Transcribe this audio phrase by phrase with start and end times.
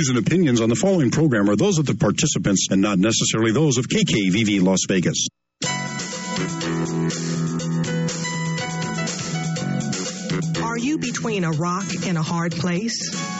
[0.00, 3.52] views and opinions on the following program are those of the participants and not necessarily
[3.52, 5.26] those of KKVV Las Vegas.
[10.62, 13.39] Are you between a rock and a hard place?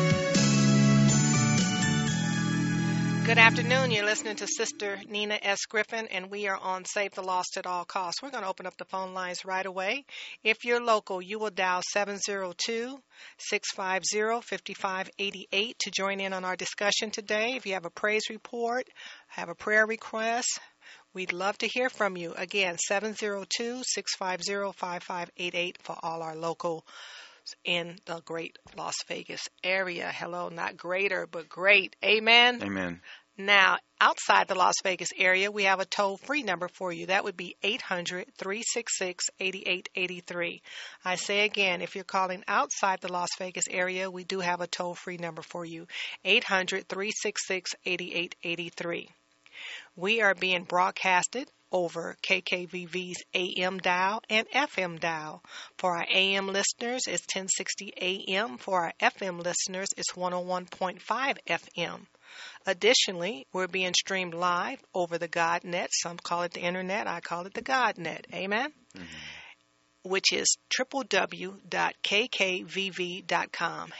[3.31, 3.91] Good afternoon.
[3.91, 5.59] You're listening to Sister Nina S.
[5.59, 8.21] Griffin, and we are on Save the Lost at All Costs.
[8.21, 10.03] We're going to open up the phone lines right away.
[10.43, 12.99] If you're local, you will dial 702
[13.37, 17.53] 650 5588 to join in on our discussion today.
[17.55, 18.89] If you have a praise report,
[19.27, 20.59] have a prayer request,
[21.13, 22.33] We'd love to hear from you.
[22.33, 26.85] Again, 702 650 5588 for all our local
[27.63, 30.11] in the great Las Vegas area.
[30.13, 31.95] Hello, not greater, but great.
[32.03, 32.61] Amen.
[32.63, 33.01] Amen.
[33.45, 37.07] Now, outside the Las Vegas area, we have a toll free number for you.
[37.07, 40.61] That would be 800 366 8883.
[41.03, 44.67] I say again, if you're calling outside the Las Vegas area, we do have a
[44.67, 45.87] toll free number for you
[46.23, 49.09] 800 366 8883.
[49.95, 55.41] We are being broadcasted over KKVV's AM dial and FM dial.
[55.77, 58.59] For our AM listeners, it's 1060 AM.
[58.59, 60.99] For our FM listeners, it's 101.5
[61.47, 62.05] FM.
[62.65, 65.87] Additionally, we're being streamed live over the GodNet.
[65.91, 67.07] Some call it the internet.
[67.07, 68.25] I call it the GodNet.
[68.33, 68.71] Amen.
[68.95, 69.40] Mm-hmm
[70.03, 71.59] which is www.kkvv.com.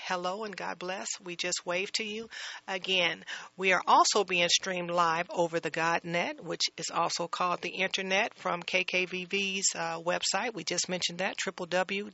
[0.08, 1.08] Hello and God bless.
[1.24, 2.28] We just wave to you.
[2.68, 3.24] Again,
[3.56, 8.34] we are also being streamed live over the GodNet, which is also called the Internet
[8.36, 10.56] from KKVV's uh, website.
[10.56, 12.14] We just mentioned that, www.kkvv.com.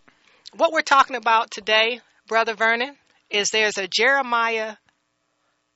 [0.57, 2.97] What we're talking about today, Brother Vernon,
[3.31, 4.75] is there's a Jeremiah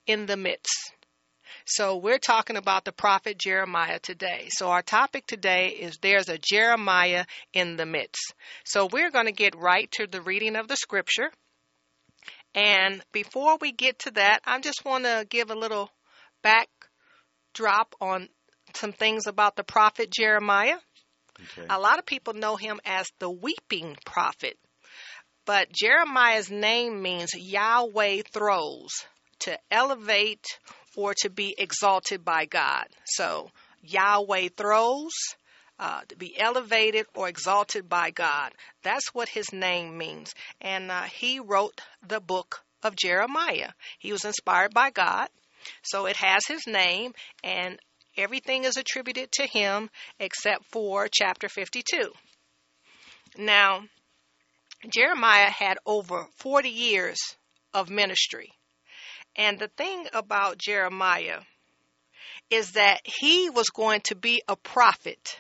[0.08, 0.92] in the midst.
[1.64, 4.48] So we're talking about the prophet Jeremiah today.
[4.50, 8.34] So our topic today is there's a Jeremiah in the midst.
[8.64, 11.30] So we're going to get right to the reading of the scripture.
[12.56, 15.90] And before we get to that, I just want to give a little
[16.42, 18.30] backdrop on
[18.74, 20.78] some things about the prophet Jeremiah.
[21.58, 21.66] Okay.
[21.68, 24.58] A lot of people know him as the weeping prophet.
[25.44, 28.90] But Jeremiah's name means Yahweh throws,
[29.40, 30.46] to elevate
[30.96, 32.86] or to be exalted by God.
[33.04, 33.50] So
[33.82, 35.12] Yahweh throws,
[35.78, 38.52] uh, to be elevated or exalted by God.
[38.82, 40.34] That's what his name means.
[40.60, 43.70] And uh, he wrote the book of Jeremiah.
[43.98, 45.28] He was inspired by God,
[45.82, 47.12] so it has his name,
[47.42, 47.78] and
[48.16, 52.12] everything is attributed to him except for chapter 52.
[53.38, 53.82] Now,
[54.88, 57.18] Jeremiah had over 40 years
[57.74, 58.52] of ministry.
[59.34, 61.40] And the thing about Jeremiah
[62.50, 65.38] is that he was going to be a prophet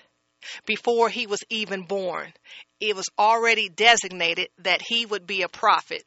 [0.66, 2.32] before he was even born.
[2.80, 6.04] It was already designated that he would be a prophet.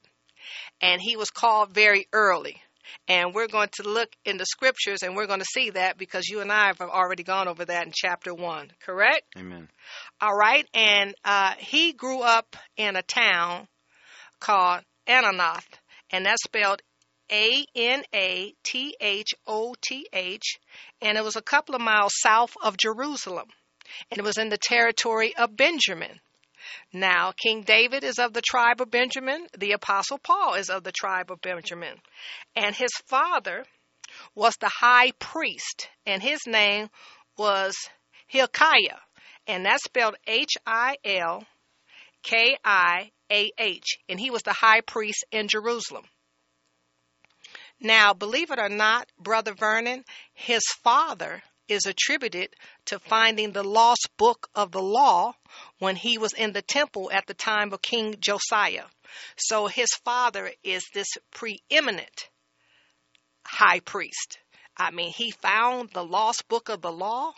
[0.81, 2.61] And he was called very early.
[3.07, 6.27] And we're going to look in the scriptures and we're going to see that because
[6.27, 9.23] you and I have already gone over that in chapter 1, correct?
[9.37, 9.69] Amen.
[10.21, 10.67] All right.
[10.73, 13.67] And uh, he grew up in a town
[14.39, 15.65] called Anathoth,
[16.11, 16.81] and that's spelled
[17.31, 20.59] A N A T H O T H,
[21.01, 23.47] and it was a couple of miles south of Jerusalem,
[24.09, 26.19] and it was in the territory of Benjamin.
[26.91, 29.47] Now, King David is of the tribe of Benjamin.
[29.57, 32.01] The Apostle Paul is of the tribe of Benjamin.
[32.55, 33.65] And his father
[34.35, 36.89] was the high priest, and his name
[37.37, 37.75] was
[38.27, 38.99] Hilkiah.
[39.47, 41.45] And that's spelled H I L
[42.23, 43.99] K I A H.
[44.07, 46.05] And he was the high priest in Jerusalem.
[47.79, 50.03] Now, believe it or not, Brother Vernon,
[50.33, 52.49] his father is attributed
[52.85, 55.33] to finding the lost book of the law
[55.77, 58.85] when he was in the temple at the time of King Josiah.
[59.37, 62.29] So his father is this preeminent
[63.45, 64.39] high priest.
[64.75, 67.33] I mean, he found the lost book of the law.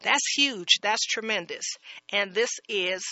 [0.00, 0.80] That's huge.
[0.82, 1.64] That's tremendous.
[2.12, 3.02] And this is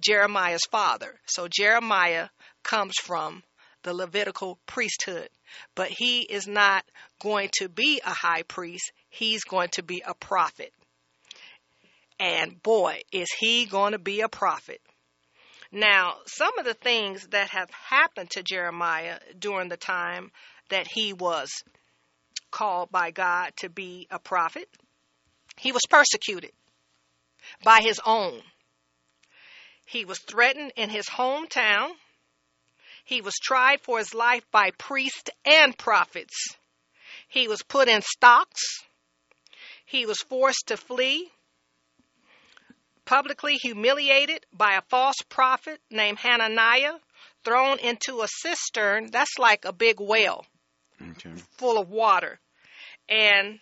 [0.00, 1.20] Jeremiah's father.
[1.26, 2.28] So Jeremiah
[2.62, 3.42] comes from
[3.82, 5.28] the Levitical priesthood.
[5.74, 6.84] But he is not
[7.20, 10.72] going to be a high priest, he's going to be a prophet.
[12.18, 14.80] And boy, is he going to be a prophet.
[15.70, 20.30] Now, some of the things that have happened to Jeremiah during the time
[20.68, 21.48] that he was
[22.50, 24.68] called by God to be a prophet,
[25.56, 26.52] he was persecuted
[27.64, 28.40] by his own.
[29.86, 31.92] He was threatened in his hometown
[33.04, 36.56] he was tried for his life by priests and prophets.
[37.28, 38.62] He was put in stocks.
[39.92, 41.30] He was forced to flee,
[43.04, 46.94] publicly humiliated by a false prophet named Hananiah,
[47.44, 50.46] thrown into a cistern that's like a big well
[50.98, 51.34] Okay.
[51.58, 52.40] full of water.
[53.06, 53.60] And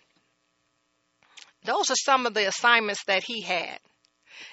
[1.65, 3.79] those are some of the assignments that he had.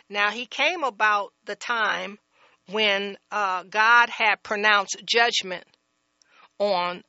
[0.08, 2.19] Now, he came about the time
[2.72, 5.64] when uh, God had pronounced judgment
[6.58, 7.04] on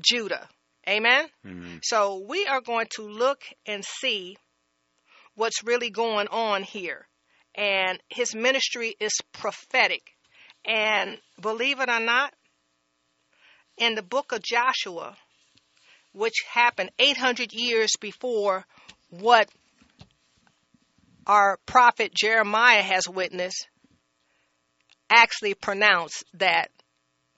[0.00, 0.48] Judah.
[0.88, 1.26] Amen?
[1.46, 1.80] Amen.
[1.82, 4.38] So we are going to look and see
[5.34, 7.06] what's really going on here.
[7.54, 10.02] And his ministry is prophetic.
[10.64, 12.32] And believe it or not,
[13.76, 15.16] in the book of Joshua,
[16.12, 18.64] which happened 800 years before
[19.10, 19.48] what
[21.26, 23.68] our prophet Jeremiah has witnessed,
[25.10, 26.70] actually pronounced that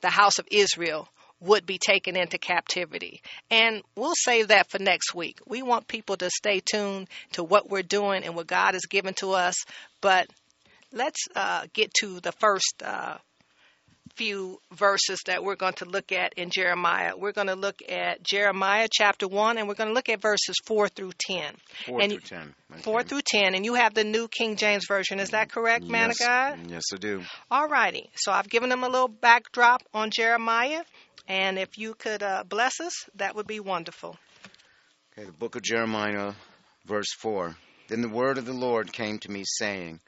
[0.01, 1.09] the house of Israel
[1.41, 3.23] would be taken into captivity.
[3.51, 5.39] And we'll save that for next week.
[5.47, 9.15] We want people to stay tuned to what we're doing and what God has given
[9.15, 9.55] to us.
[10.01, 10.29] But
[10.93, 13.17] let's uh, get to the first uh,
[14.21, 17.17] few verses that we're going to look at in Jeremiah.
[17.17, 20.57] We're going to look at Jeremiah chapter 1, and we're going to look at verses
[20.67, 21.55] 4 through 10.
[21.87, 22.55] Four And through you- ten.
[22.71, 22.83] Okay.
[22.83, 25.21] 4 through 10, and you have the New King James Version.
[25.21, 26.21] Is that correct, man yes.
[26.21, 26.59] of God?
[26.69, 27.23] Yes, I do.
[27.51, 28.11] All righty.
[28.15, 30.83] So I've given them a little backdrop on Jeremiah,
[31.27, 34.19] and if you could uh, bless us, that would be wonderful.
[35.15, 36.35] Okay, the book of Jeremiah,
[36.85, 37.57] verse 4.
[37.89, 39.99] Then the word of the Lord came to me, saying,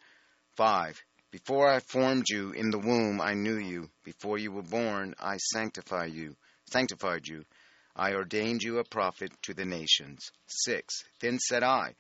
[0.57, 1.02] 5.
[1.33, 3.89] Before I formed you in the womb, I knew you.
[4.05, 6.37] Before you were born, I sanctify you,
[6.71, 7.47] sanctified you.
[7.97, 10.31] I ordained you a prophet to the nations.
[10.47, 11.05] 6.
[11.21, 11.95] Then said I,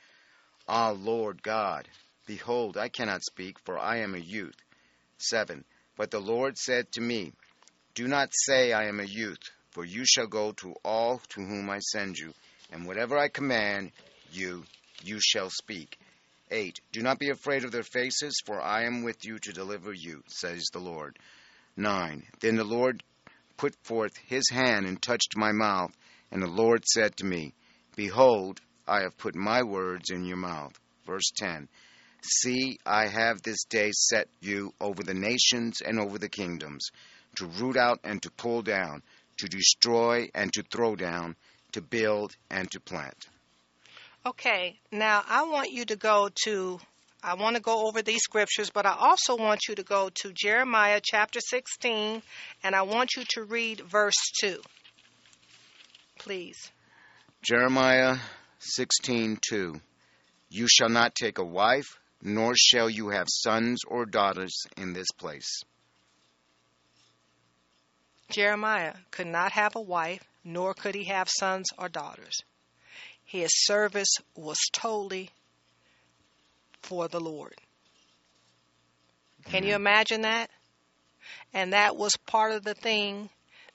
[0.68, 1.88] Ah, Lord God,
[2.26, 4.56] behold, I cannot speak, for I am a youth.
[5.16, 5.64] 7.
[5.96, 7.32] But the Lord said to me,
[7.94, 11.70] Do not say I am a youth, for you shall go to all to whom
[11.70, 12.34] I send you,
[12.70, 13.92] and whatever I command
[14.30, 14.64] you,
[15.02, 15.98] you shall speak.
[16.52, 16.80] 8.
[16.92, 20.22] Do not be afraid of their faces, for I am with you to deliver you,
[20.28, 21.18] says the Lord.
[21.76, 22.22] 9.
[22.40, 23.02] Then the Lord
[23.56, 25.92] put forth his hand and touched my mouth,
[26.30, 27.54] and the Lord said to me,
[27.96, 30.78] Behold, I have put my words in your mouth.
[31.06, 31.68] Verse 10.
[32.22, 36.90] See, I have this day set you over the nations and over the kingdoms,
[37.36, 39.02] to root out and to pull down,
[39.38, 41.34] to destroy and to throw down,
[41.72, 43.26] to build and to plant.
[44.24, 46.78] Okay, now I want you to go to,
[47.24, 50.32] I want to go over these scriptures, but I also want you to go to
[50.32, 52.22] Jeremiah chapter 16,
[52.62, 54.62] and I want you to read verse 2.
[56.20, 56.70] Please.
[57.42, 58.16] Jeremiah
[58.60, 59.80] 16:2
[60.50, 65.10] You shall not take a wife, nor shall you have sons or daughters in this
[65.18, 65.64] place.
[68.30, 72.40] Jeremiah could not have a wife, nor could he have sons or daughters.
[73.32, 75.30] His service was totally
[76.82, 77.54] for the Lord.
[79.46, 80.50] Can you imagine that?
[81.54, 83.30] And that was part of the thing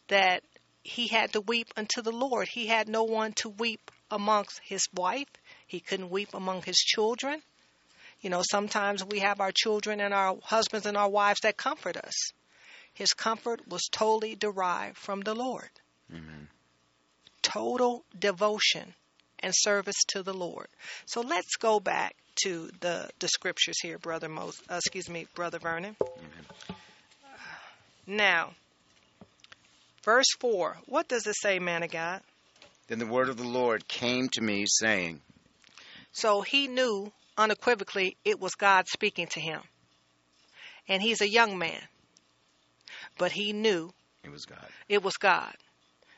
[0.09, 0.43] that
[0.83, 2.47] he had to weep unto the Lord.
[2.47, 5.27] He had no one to weep amongst his wife.
[5.65, 7.41] He couldn't weep among his children.
[8.21, 11.97] You know, sometimes we have our children and our husbands and our wives that comfort
[11.97, 12.31] us.
[12.93, 15.71] His comfort was totally derived from the Lord.
[16.13, 16.47] Amen.
[17.41, 18.93] Total devotion
[19.39, 20.67] and service to the Lord.
[21.05, 25.59] So let's go back to the, the scriptures here, brother Mos- uh, excuse me, brother
[25.59, 25.95] Vernon.
[28.05, 28.51] Now,
[30.03, 30.77] verse 4.
[30.85, 32.21] What does it say, man of God?
[32.87, 35.19] Then the word of the Lord came to me, saying,
[36.13, 39.61] So he knew unequivocally it was God speaking to him.
[40.87, 41.81] And he's a young man.
[43.17, 43.91] But he knew
[44.23, 44.65] It was God.
[44.87, 45.53] it was God.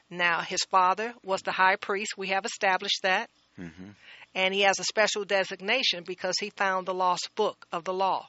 [0.10, 2.18] Now, his father was the high priest.
[2.18, 3.30] We have established that.
[3.56, 3.92] hmm
[4.36, 8.28] And he has a special designation because he found the lost book of the law.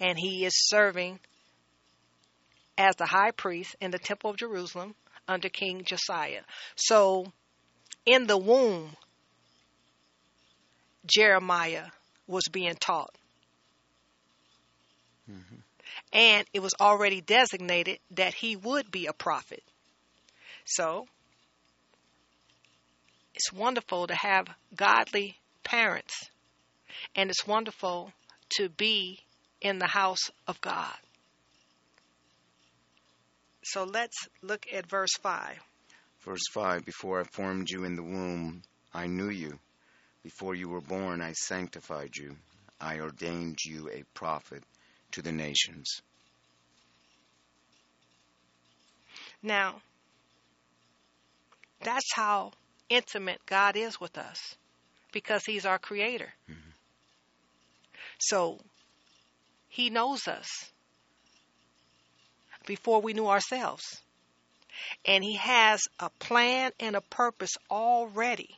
[0.00, 1.20] And he is serving
[2.76, 4.94] as the high priest in the temple of Jerusalem
[5.26, 6.42] under King Josiah.
[6.76, 7.32] So,
[8.06, 8.96] in the womb,
[11.06, 11.86] Jeremiah
[12.26, 13.14] was being taught.
[16.12, 19.62] And it was already designated that he would be a prophet.
[20.68, 21.06] So,
[23.34, 26.28] it's wonderful to have godly parents,
[27.16, 28.12] and it's wonderful
[28.58, 29.20] to be
[29.62, 30.94] in the house of God.
[33.64, 35.58] So let's look at verse 5.
[36.20, 39.58] Verse 5 Before I formed you in the womb, I knew you.
[40.22, 42.36] Before you were born, I sanctified you.
[42.78, 44.62] I ordained you a prophet
[45.12, 46.02] to the nations.
[49.42, 49.80] Now,
[51.80, 52.52] that's how
[52.88, 54.56] intimate God is with us
[55.12, 56.32] because He's our Creator.
[56.50, 56.70] Mm-hmm.
[58.18, 58.58] So,
[59.68, 60.48] He knows us
[62.66, 64.02] before we knew ourselves.
[65.04, 68.50] And He has a plan and a purpose already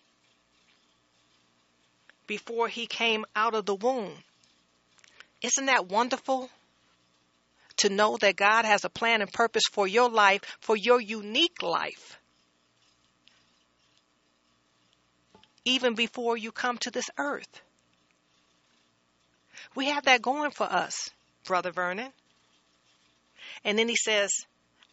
[2.27, 4.13] before He came out of the womb.
[5.43, 6.51] Isn't that wonderful?
[7.79, 11.63] To know that God has a plan and purpose for your life, for your unique
[11.63, 12.20] life.
[15.65, 17.61] Even before you come to this earth.
[19.75, 21.11] We have that going for us,
[21.45, 22.13] Brother Vernon.
[23.65, 24.31] And then he says,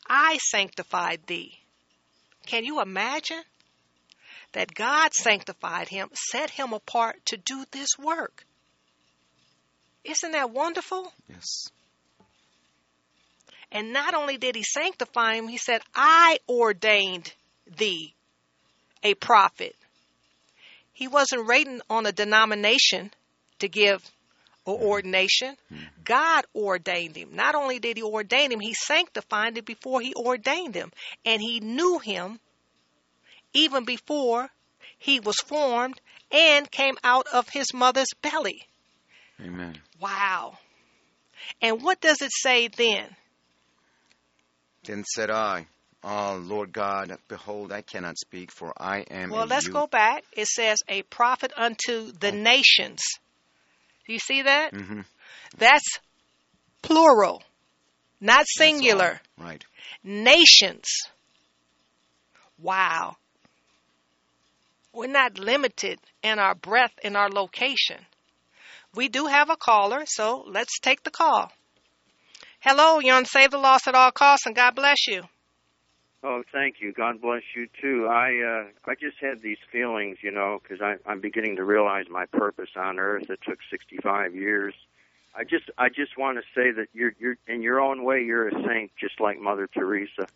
[0.07, 1.57] I sanctified thee.
[2.45, 3.41] Can you imagine
[4.53, 8.45] that God sanctified him, set him apart to do this work?
[10.03, 11.11] Isn't that wonderful?
[11.29, 11.69] Yes.
[13.71, 17.33] And not only did he sanctify him, he said, I ordained
[17.77, 18.13] thee
[19.03, 19.75] a prophet.
[20.97, 23.11] He wasn't rating on a denomination
[23.59, 24.01] to give
[24.65, 24.87] or mm-hmm.
[24.87, 25.55] ordination.
[25.71, 25.83] Mm-hmm.
[26.03, 27.35] God ordained him.
[27.35, 30.91] Not only did he ordain him, he sanctified him before he ordained him.
[31.23, 32.39] And he knew him
[33.53, 34.49] even before
[34.97, 36.01] he was formed
[36.31, 38.63] and came out of his mother's belly.
[39.39, 39.77] Amen.
[39.99, 40.57] Wow.
[41.61, 43.05] And what does it say then?
[44.83, 45.67] Then said I,
[46.09, 50.23] Ah, Lord God, behold, I cannot speak, for I am Well, let's go back.
[50.31, 53.01] It says, a prophet unto the nations.
[54.05, 54.73] Do you see that?
[54.73, 55.01] Mm-hmm.
[55.57, 55.99] That's
[56.81, 57.43] plural,
[58.21, 59.19] not singular.
[59.37, 59.65] Right.
[60.01, 60.87] Nations.
[62.57, 63.17] Wow.
[64.93, 67.97] We're not limited in our breadth, in our location.
[68.95, 71.51] We do have a caller, so let's take the call.
[72.61, 75.23] Hello, you're on Save the Lost at All Costs, and God bless you.
[76.23, 76.91] Oh, thank you.
[76.93, 78.07] God bless you too.
[78.07, 82.25] I uh, I just had these feelings, you know, because I'm beginning to realize my
[82.25, 83.29] purpose on Earth.
[83.29, 84.73] It took 65 years.
[85.35, 88.47] I just I just want to say that you're you're in your own way you're
[88.47, 90.27] a saint, just like Mother Teresa.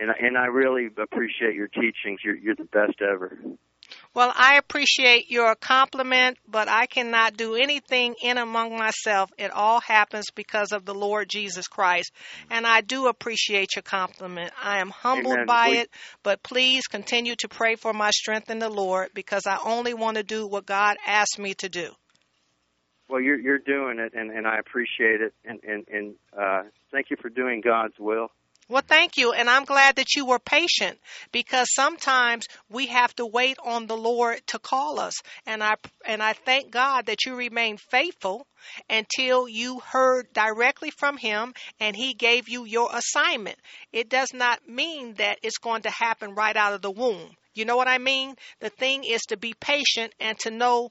[0.00, 2.20] And and I really appreciate your teachings.
[2.24, 3.38] You're you're the best ever.
[4.14, 9.32] Well, I appreciate your compliment, but I cannot do anything in among myself.
[9.38, 12.12] It all happens because of the Lord Jesus Christ.
[12.50, 14.52] And I do appreciate your compliment.
[14.62, 15.46] I am humbled Amen.
[15.46, 15.90] by We- it,
[16.22, 20.18] but please continue to pray for my strength in the Lord because I only want
[20.18, 21.94] to do what God asked me to do.
[23.08, 27.10] Well, you're you're doing it, and and I appreciate it, and and and uh, thank
[27.10, 28.30] you for doing God's will.
[28.72, 29.34] Well, thank you.
[29.34, 30.98] And I'm glad that you were patient
[31.30, 35.12] because sometimes we have to wait on the Lord to call us.
[35.44, 35.74] And I,
[36.06, 38.46] and I thank God that you remained faithful
[38.88, 43.58] until you heard directly from Him and He gave you your assignment.
[43.92, 47.36] It does not mean that it's going to happen right out of the womb.
[47.54, 48.36] You know what I mean?
[48.60, 50.88] The thing is to be patient and to know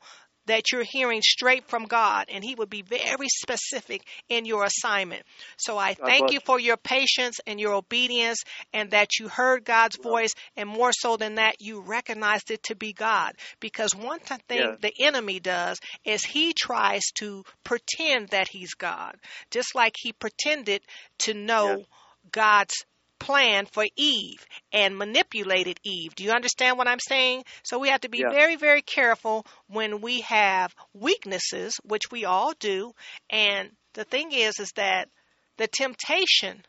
[0.51, 5.23] that you're hearing straight from God, and He would be very specific in your assignment.
[5.57, 8.43] So I God thank bless you for your patience and your obedience,
[8.73, 12.75] and that you heard God's voice, and more so than that, you recognized it to
[12.75, 13.33] be God.
[13.61, 14.75] Because one thing Yeah.
[14.81, 19.15] the enemy does is he tries to pretend that he's God,
[19.51, 20.81] just like he pretended
[21.19, 21.83] to know Yeah.
[22.31, 22.85] God's
[23.21, 26.15] plan for Eve and manipulated Eve.
[26.15, 27.43] Do you understand what I'm saying?
[27.63, 28.31] So we have to be Yeah.
[28.31, 32.93] very, very careful when we have weaknesses, which we all do.
[33.29, 35.09] And the thing is, is that
[35.57, 36.65] the temptation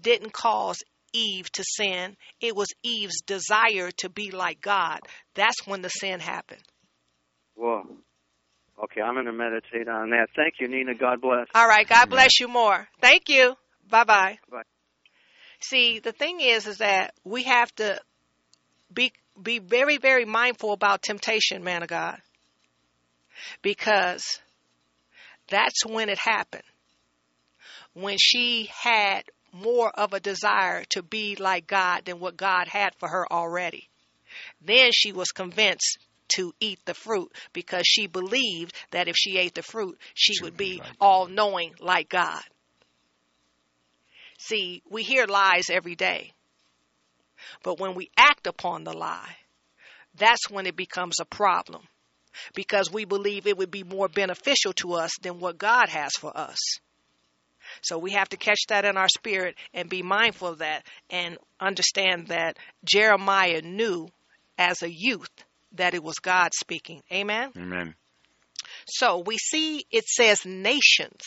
[0.00, 2.16] didn't cause Eve to sin.
[2.40, 5.00] It was Eve's desire to be like God.
[5.34, 6.62] That's when the sin happened.
[7.56, 7.84] Well,
[8.82, 10.28] okay, I'm going to meditate on that.
[10.34, 10.94] Thank you, Nina.
[10.94, 11.46] God bless.
[11.54, 11.86] All right.
[11.86, 12.88] God bless you more.
[13.00, 13.54] Thank you.
[13.88, 14.38] Bye bye.
[15.68, 17.98] See, the thing is, is that we have to
[18.92, 22.18] be be very, very mindful about temptation, man of God,
[23.62, 24.22] because
[25.48, 26.62] that's when it happened.
[27.94, 32.94] When she had more of a desire to be like God than what God had
[32.98, 33.88] for her already.
[34.60, 35.98] Then she was convinced
[36.36, 40.56] to eat the fruit because she believed that if she ate the fruit, she would
[40.56, 42.42] be all knowing like God.
[44.46, 46.32] See, we hear lies every day.
[47.62, 49.36] But when we act upon the lie,
[50.16, 51.82] that's when it becomes a problem
[52.54, 56.36] because we believe it would be more beneficial to us than what God has for
[56.36, 56.58] us.
[57.80, 61.38] So we have to catch that in our spirit and be mindful of that and
[61.58, 64.08] understand that Jeremiah knew
[64.58, 65.30] as a youth
[65.72, 67.02] that it was God speaking.
[67.10, 67.50] Amen.
[67.56, 67.94] Amen.
[68.86, 71.22] So we see it says nations.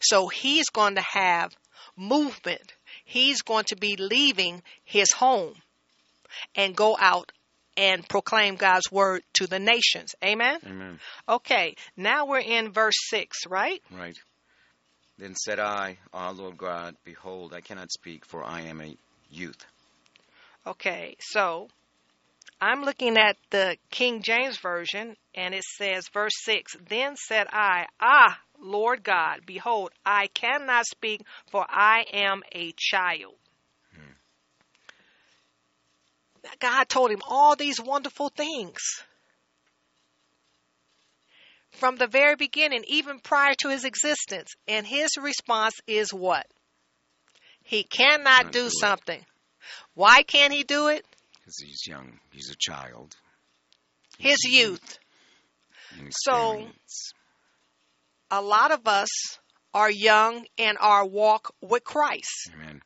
[0.00, 1.52] So he's going to have
[2.00, 2.72] movement.
[3.04, 5.54] He's going to be leaving his home
[6.56, 7.30] and go out
[7.76, 10.14] and proclaim God's word to the nations.
[10.24, 10.58] Amen.
[10.66, 10.98] Amen.
[11.28, 13.82] Okay, now we're in verse 6, right?
[13.90, 14.16] Right.
[15.18, 18.96] Then said I, Ah, Lord God, behold, I cannot speak, for I am a
[19.30, 19.64] youth.
[20.66, 21.68] Okay, so
[22.60, 27.86] I'm looking at the King James Version, and it says, verse 6 Then said I,
[28.00, 33.34] Ah, Lord God, behold, I cannot speak, for I am a child.
[36.58, 38.80] God told him all these wonderful things.
[41.72, 44.54] From the very beginning, even prior to his existence.
[44.66, 46.46] And his response is what?
[47.62, 49.24] He cannot do do something.
[49.94, 51.04] Why can't he do it?
[51.38, 52.18] Because he's young.
[52.32, 53.16] He's a child.
[54.18, 54.98] His youth.
[56.10, 56.66] So-.
[58.30, 59.08] A lot of us
[59.74, 62.80] are young in our walk with Christ Amen.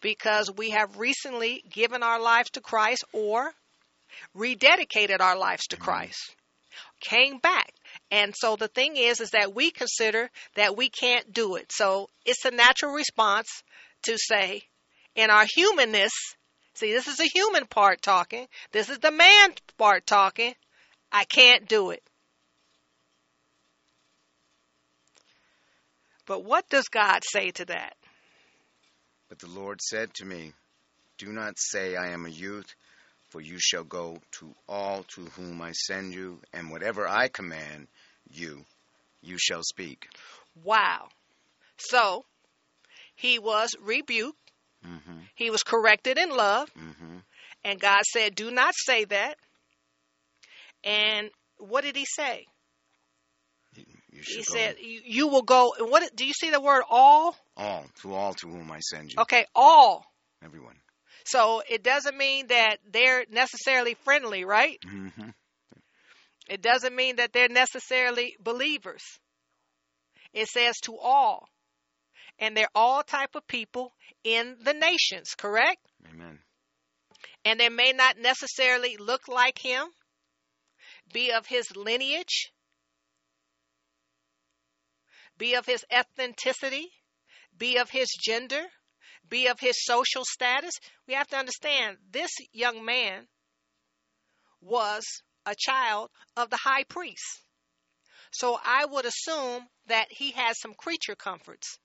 [0.00, 3.52] because we have recently given our lives to Christ or
[4.36, 6.34] rededicated our lives to Christ.
[7.00, 7.72] Came back.
[8.10, 11.70] And so the thing is is that we consider that we can't do it.
[11.72, 13.48] So it's a natural response
[14.04, 14.62] to say
[15.14, 16.12] in our humanness,
[16.74, 20.54] see this is the human part talking, this is the man part talking,
[21.10, 22.02] I can't do it.
[26.28, 27.96] But what does God say to that?
[29.30, 30.52] But the Lord said to me,
[31.16, 32.66] Do not say, I am a youth,
[33.30, 37.88] for you shall go to all to whom I send you, and whatever I command
[38.30, 38.64] you,
[39.22, 40.06] you shall speak.
[40.62, 41.08] Wow.
[41.78, 42.24] So
[43.16, 44.36] he was rebuked,
[44.86, 45.18] Mm-hmm.
[45.34, 47.16] he was corrected in love, Mm-hmm.
[47.64, 49.36] and God said, Do not say that.
[50.84, 52.46] And what did he say?
[54.26, 55.74] He go said, you, you will go.
[55.78, 57.36] and What do you see the word all?
[57.56, 59.20] all to all to whom I send you.
[59.22, 60.04] Okay, all.
[60.44, 60.76] Everyone.
[61.24, 64.78] So it doesn't mean that they're necessarily friendly, right?
[64.86, 65.30] Mm-hmm.
[66.48, 69.02] It doesn't mean that they're necessarily believers.
[70.32, 71.48] It says to all.
[72.38, 73.92] And they're all type of people
[74.24, 75.80] in the nations, correct?
[76.10, 76.38] Amen.
[77.44, 79.84] And they may not necessarily look like him.
[81.12, 82.52] be of his lineage,
[85.38, 86.84] be of his ethnicity,
[87.56, 88.62] be of his gender,
[89.28, 90.74] be of his social status.
[91.06, 93.26] We have to understand this young man
[94.60, 95.04] was
[95.46, 97.42] a child of the high priest.
[98.32, 101.78] So I would assume that he has some creature comforts.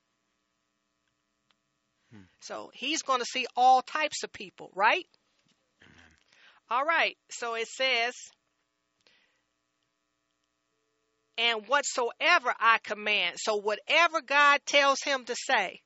[2.12, 2.24] Hmm.
[2.40, 5.06] So he's going to see all types of people, right?
[6.70, 7.16] All right.
[7.30, 8.14] So it says,
[11.38, 13.36] and whatsoever I command.
[13.38, 15.80] So whatever God tells him to say,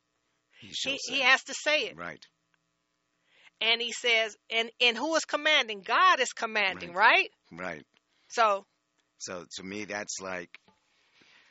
[0.61, 1.97] he, he, he has to say it.
[1.97, 2.25] Right.
[3.61, 5.83] And he says, and, and who is commanding?
[5.85, 7.31] God is commanding, right?
[7.51, 7.61] Right.
[7.61, 7.87] right.
[8.29, 8.65] So
[9.19, 10.51] So to me that's like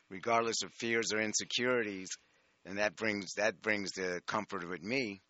[0.10, 2.10] regardless of fears or insecurities,
[2.66, 5.22] and that brings that brings the comfort with me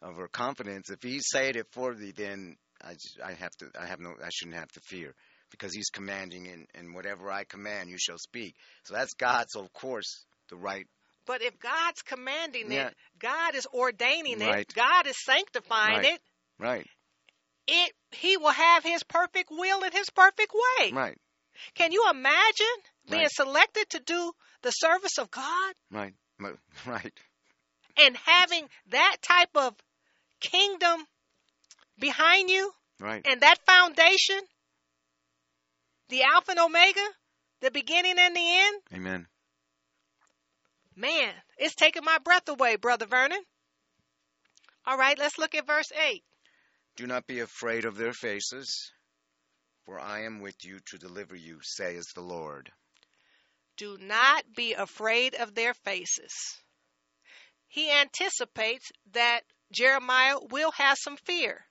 [0.00, 0.90] of her confidence.
[0.90, 4.28] If he's saying it for me, then I I have to I have no I
[4.32, 5.14] shouldn't have to fear
[5.52, 8.54] because he's commanding and, and whatever I command you shall speak.
[8.84, 9.46] So that's God.
[9.48, 10.86] So of course the right.
[11.24, 12.88] But if God's commanding yeah.
[12.88, 14.60] it, God is ordaining right.
[14.60, 16.14] it, God is sanctifying right.
[16.14, 16.20] it.
[16.58, 16.86] Right.
[17.68, 20.90] It he will have his perfect will in his perfect way.
[20.92, 21.18] Right.
[21.74, 22.66] Can you imagine
[23.08, 23.30] being Right.
[23.30, 26.14] selected to do the service of God Right.
[26.86, 27.12] Right.
[27.96, 29.74] and having that type of
[30.40, 31.06] kingdom
[31.98, 33.22] behind you Right.
[33.24, 34.40] and that foundation,
[36.12, 37.08] the Alpha and Omega,
[37.62, 38.82] the beginning and the end?
[38.94, 39.26] Amen.
[40.94, 43.42] Man, it's taking my breath away, Brother Vernon.
[44.86, 46.22] All right, let's look at verse 8.
[46.96, 48.92] Do not be afraid of their faces,
[49.86, 52.70] for I am with you to deliver you, says the Lord.
[53.78, 56.60] Do not be afraid of their faces.
[57.68, 59.40] He anticipates that
[59.72, 61.64] Jeremiah will have some fear.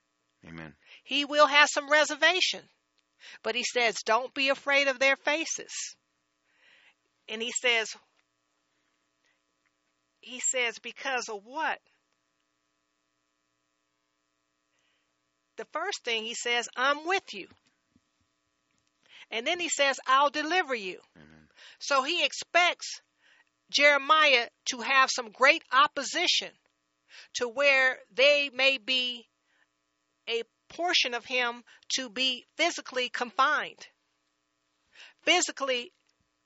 [0.44, 0.74] Amen.
[1.04, 2.62] He will have some reservation.
[3.42, 5.96] But he says, don't be afraid of their faces.
[7.28, 7.88] And he says,
[10.20, 11.78] he says, because of what?
[15.56, 17.48] The first thing he says, I'm with you.
[19.30, 20.98] And then he says, I'll deliver you.
[21.16, 21.48] Amen.
[21.78, 23.00] So he expects
[23.70, 26.50] Jeremiah to have some great opposition
[27.34, 29.26] to where they may be
[30.28, 31.62] a portion of him
[31.96, 33.86] to be physically confined,
[35.22, 35.92] physically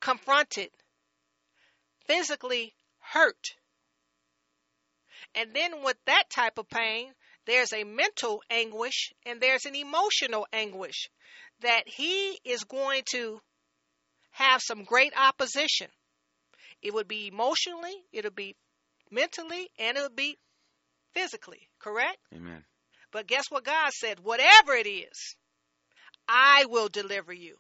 [0.01, 0.71] confronted,
[2.07, 3.55] physically hurt.
[5.35, 7.13] And then with that type of pain,
[7.47, 11.09] there's a mental anguish and there's an emotional anguish
[11.61, 13.41] that he is going to
[14.33, 15.89] have some great opposition.
[16.83, 18.57] It would be emotionally, it'll be
[19.11, 20.37] mentally, and it'll be
[21.15, 22.19] physically, correct?
[22.35, 22.65] Amen.
[23.13, 24.21] But guess what God said?
[24.21, 25.37] Whatever it is,
[26.29, 27.57] I will deliver you.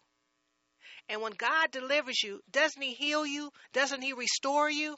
[1.08, 3.50] And when God delivers you, doesn't He heal you?
[3.72, 4.96] Doesn't He restore you?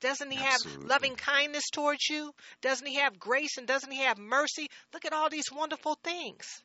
[0.00, 0.82] Doesn't He Absolutely.
[0.82, 2.32] have loving kindness towards you?
[2.60, 4.68] Doesn't He have grace and doesn't He have mercy?
[4.92, 6.62] Look at all these wonderful things.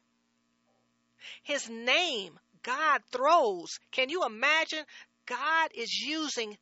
[1.43, 3.80] His name, God throws.
[3.91, 4.86] Can you imagine?
[5.26, 6.58] God is using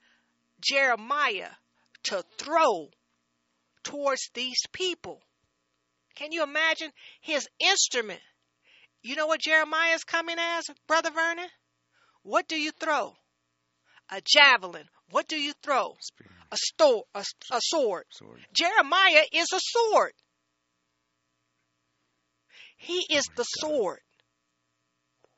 [0.62, 1.52] Jeremiah
[2.04, 2.90] to throw
[3.84, 5.22] towards these people.
[6.20, 8.20] Can you imagine his instrument?
[9.02, 11.48] You know what Jeremiah is coming as, Brother Vernon?
[12.24, 13.16] What do you throw?
[14.10, 14.84] A javelin.
[15.12, 15.96] What do you throw?
[16.02, 18.04] Spear, A, sto- a, a sword.
[18.12, 18.42] sword.
[18.52, 20.12] Jeremiah is a sword.
[22.76, 24.02] He oh is the sword.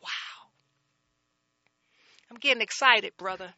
[0.02, 0.50] Wow.
[2.32, 3.54] I'm getting excited, brother.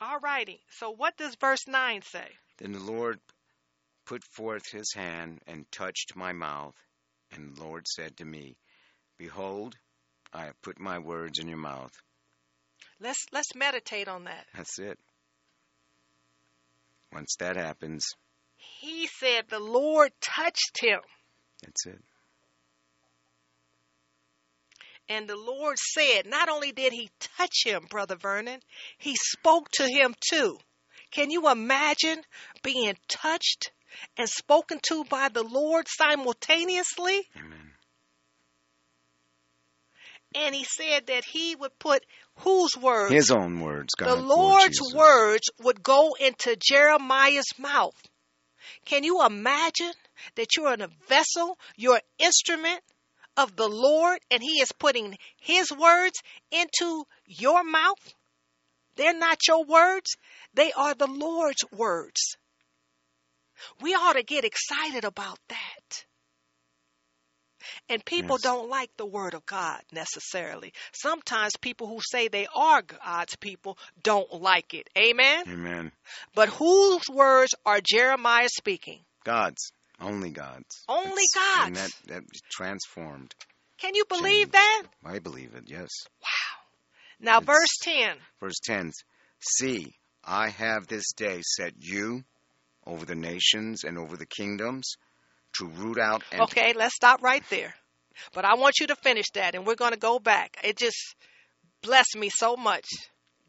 [0.00, 0.60] All righty.
[0.68, 2.28] So what does verse 9 say?
[2.58, 3.20] Then the Lord
[4.06, 6.74] put forth his hand and touched my mouth,
[7.32, 8.56] and the Lord said to me,
[9.18, 9.76] Behold,
[10.32, 11.92] I have put my words in your mouth.
[13.00, 14.46] Let's let's meditate on that.
[14.54, 14.98] That's it.
[17.12, 18.06] Once that happens,
[18.56, 21.00] He said the Lord touched him.
[21.62, 22.02] that's it.
[25.08, 28.60] And the Lord said, not only did he touch him, Brother Vernon,
[28.98, 30.58] he spoke to him too.
[31.10, 32.22] Can you imagine
[32.62, 33.70] being touched
[34.16, 37.22] and spoken to by the Lord simultaneously?
[37.36, 37.72] Amen.
[40.34, 42.04] And he said that he would put
[42.38, 43.12] whose words?
[43.12, 44.08] His own words, God.
[44.08, 44.94] the Lord's Jesus.
[44.94, 47.94] words would go into Jeremiah's mouth.
[48.84, 49.92] Can you imagine
[50.34, 52.80] that you're in a vessel, you're an instrument
[53.36, 56.18] of the Lord, and He is putting His words
[56.50, 58.14] into your mouth?
[58.96, 60.16] They're not your words,
[60.54, 62.36] they are the Lord's words.
[63.80, 66.04] We ought to get excited about that.
[67.88, 68.42] And people Yes.
[68.42, 70.74] don't like the word of God necessarily.
[70.92, 74.88] Sometimes people who say they are God's people don't like it.
[74.98, 75.44] Amen?
[75.48, 75.92] Amen.
[76.34, 79.04] But whose words are Jeremiah speaking?
[79.24, 79.72] God's.
[79.98, 80.84] Only God's.
[80.88, 83.34] Only It's- And that, that transformed.
[83.78, 84.52] Can you believe Change.
[84.52, 84.82] that?
[85.04, 85.88] I believe it, yes.
[86.20, 86.60] Wow.
[87.20, 88.18] Now, It's- verse 10.
[88.40, 88.92] Verse 10
[89.40, 92.24] See, I have this day set you
[92.86, 94.94] over the nations and over the kingdoms
[95.58, 97.74] to root out and Okay, let's stop right there.
[98.32, 100.56] But I want you to finish that, and we're going to go back.
[100.62, 101.16] It just
[101.82, 102.86] blessed me so much.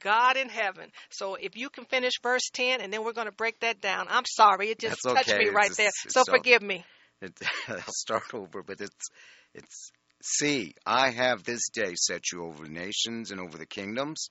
[0.02, 0.92] God in heaven.
[1.10, 4.08] So if you can finish verse 10, and then we're going to break that down.
[4.10, 5.46] I'm sorry, it just That's touched okay.
[5.46, 5.92] me right It's- there.
[6.04, 6.86] it's So forgive me.
[7.22, 7.32] It,
[7.70, 9.08] I'll start over, but it's
[9.54, 14.30] it's see, I have this day set you over nations and over the kingdoms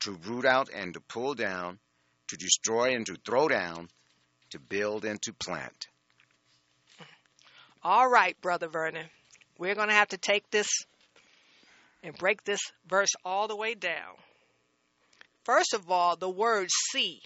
[0.00, 1.78] to root out and to pull down,
[2.28, 3.88] to destroy and to throw down,
[4.50, 5.88] to build and to plant.
[7.82, 9.06] All right, Brother Vernon.
[9.58, 10.68] We're going to have to take this
[12.02, 14.14] and break this verse all the way down.
[15.44, 17.20] First of all, the word see.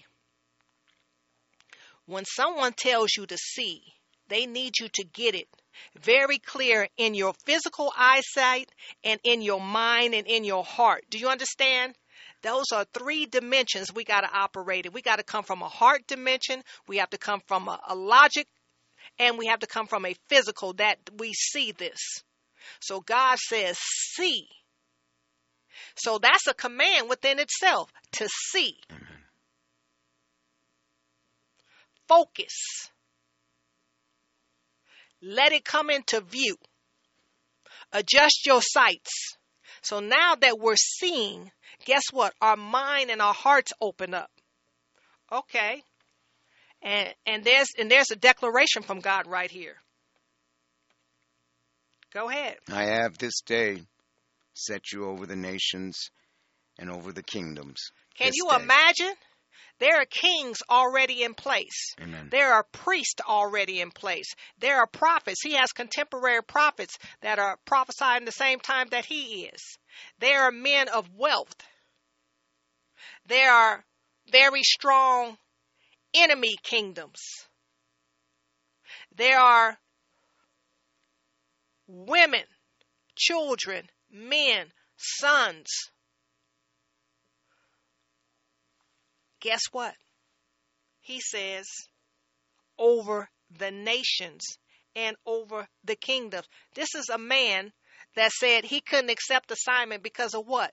[2.06, 3.82] When someone tells you to see,
[4.28, 5.48] they need you to get it
[6.00, 8.70] very clear in your physical eyesight
[9.04, 11.04] and in your mind and in your heart.
[11.11, 11.94] Do you understand?
[12.42, 14.92] Those are three dimensions we got to operate in.
[14.92, 17.94] We got to come from a heart dimension, we have to come from a, a
[17.94, 18.46] logic
[19.18, 22.22] and we have to come from a physical that we see this.
[22.81, 24.46] So God says, see.
[25.96, 28.76] So that's a command within itself to see.
[32.09, 32.88] Focus.
[35.20, 36.57] Let it come into view.
[37.92, 39.37] Adjust your sights.
[39.83, 41.50] So now that we're seeing,
[41.85, 42.35] guess what?
[42.40, 44.31] Our mind and our hearts open up.
[45.31, 45.83] Okay.
[46.83, 49.77] And and there's and there's a declaration from God right here.
[52.12, 52.57] Go ahead.
[52.71, 53.83] I have this day
[54.55, 56.11] set you over the nations
[56.79, 57.81] and over the kingdoms.
[58.16, 58.62] Can This you day.
[58.62, 59.14] imagine?
[59.79, 61.95] There are kings already in place.
[62.01, 62.29] Amen.
[62.31, 64.33] There are priests already in place.
[64.59, 65.42] There are prophets.
[65.42, 69.79] He has contemporary prophets that are prophesying the same time that he is.
[70.21, 71.55] There are men of wealth.
[73.26, 73.85] There are
[74.30, 75.38] very strong
[76.14, 77.20] enemy kingdoms.
[79.14, 79.78] There are
[81.87, 82.44] women,
[83.16, 85.68] children, men, sons.
[89.40, 89.94] Guess what?
[91.00, 91.66] He says,
[92.78, 94.58] over the nations
[94.94, 96.46] and over the kingdoms.
[96.74, 97.72] This is a man
[98.14, 100.72] that said he couldn't accept assignment because of what?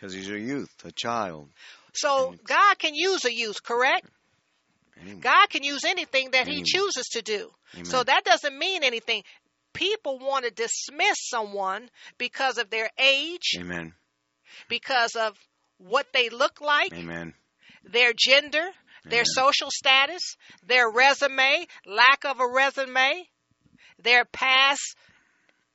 [0.00, 1.50] Because he's a youth, a child.
[1.92, 4.06] So God can use a youth, correct?
[5.02, 5.20] Amen.
[5.20, 7.50] God can use anything that he chooses to do.
[7.74, 7.84] Amen.
[7.84, 9.22] So that doesn't mean anything.
[9.74, 13.92] People want to dismiss someone because of their age, Amen.
[14.68, 15.36] because of
[15.78, 17.34] what they look like, Amen.
[17.84, 18.66] their gender,
[19.04, 20.36] their social status,
[20.66, 23.26] their resume, lack of a resume,
[24.02, 24.96] their past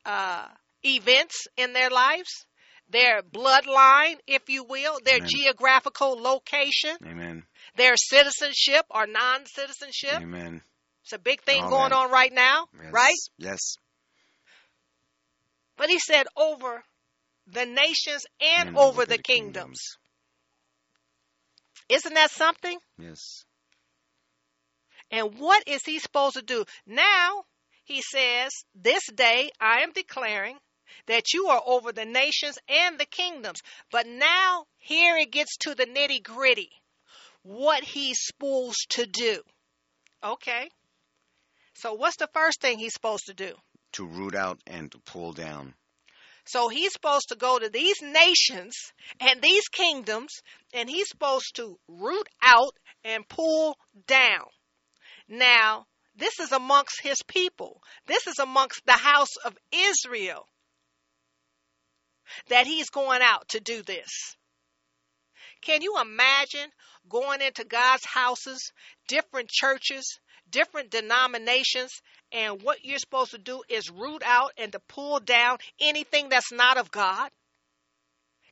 [0.05, 0.47] uh,
[0.83, 2.45] events in their lives,
[2.89, 5.29] their bloodline, if you will, their Amen.
[5.29, 7.43] geographical location, Amen.
[7.75, 10.21] their citizenship or non citizenship.
[10.21, 10.61] Amen.
[11.03, 12.91] It's a big thing going on right now, Yes.
[12.91, 13.19] right?
[13.37, 13.59] Yes.
[15.77, 16.83] But he said over
[17.47, 19.79] the nations and, And over, the, kingdoms.
[21.89, 22.77] Isn't that something?
[22.97, 23.45] Yes.
[25.11, 26.65] And what is he supposed to do?
[26.87, 27.43] Now,
[27.83, 30.57] he says, This day I am declaring
[31.07, 33.61] that you are over the nations and the kingdoms.
[33.91, 36.71] But now, here it gets to the nitty gritty.
[37.43, 39.41] What he's supposed to do.
[40.23, 40.69] Okay.
[41.75, 43.53] So, what's the first thing he's supposed to do?
[43.93, 45.73] To root out and to pull down.
[46.47, 48.75] So he's supposed to go to these nations
[49.19, 50.31] and these kingdoms,
[50.73, 54.45] and he's supposed to root out and pull down.
[55.27, 57.81] Now, this is amongst his people.
[58.05, 60.47] This is amongst the house of Israel
[62.49, 64.35] that he's going out to do this.
[65.61, 66.69] Can you imagine
[67.09, 68.71] going into God's houses,
[69.07, 71.91] different churches, different denominations,
[72.31, 76.51] and what you're supposed to do is root out and to pull down anything that's
[76.51, 77.29] not of God?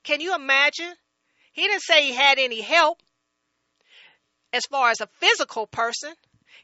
[0.03, 0.91] Can you imagine?
[1.53, 3.01] He didn't say he had any help
[4.51, 6.13] as far as a physical person.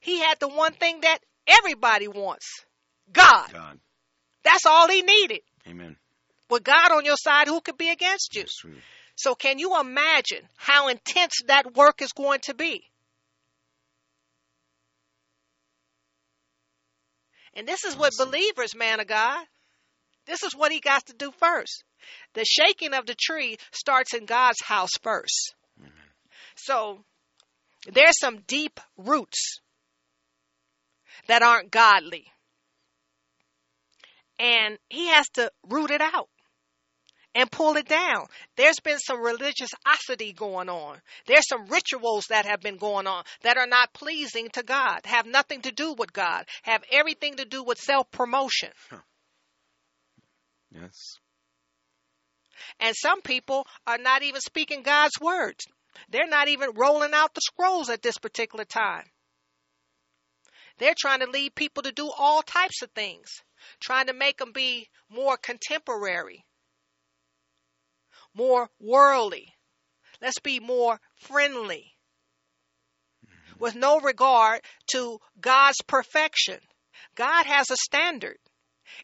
[0.01, 2.47] He had the one thing that everybody wants
[3.11, 3.51] God.
[3.51, 3.79] God.
[4.43, 5.41] That's all he needed.
[5.67, 5.97] Amen.
[6.49, 8.45] With God on your side, who could be against you?
[9.15, 12.83] So, can you imagine how intense that work is going to be?
[17.53, 19.45] And this is what believers, man of God,
[20.25, 21.83] this is what he got to do first.
[22.33, 25.53] The shaking of the tree starts in God's house 1st
[26.55, 27.03] So
[27.91, 29.59] there's some deep roots
[31.27, 32.25] that aren't godly.
[34.39, 36.29] And he has to root it out
[37.35, 38.25] and pull it down.
[38.55, 40.97] There's been some religiosity going on.
[41.27, 45.25] There's some rituals that have been going on that are not pleasing to God, have
[45.25, 48.69] nothing to do with God, have everything to do with self promotion.
[48.89, 48.97] Huh.
[50.71, 51.17] Yes.
[52.79, 55.65] And some people are not even speaking God's words.
[56.09, 59.05] They're not even rolling out the scrolls at this particular time.
[60.77, 63.29] They're trying to lead people to do all types of things,
[63.81, 66.45] trying to make them be more contemporary,
[68.39, 69.53] more worldly.
[70.21, 71.93] Let's be more friendly
[73.25, 73.59] mm-hmm.
[73.59, 74.61] with no regard
[74.93, 76.59] to God's perfection.
[77.15, 78.37] God has a standard.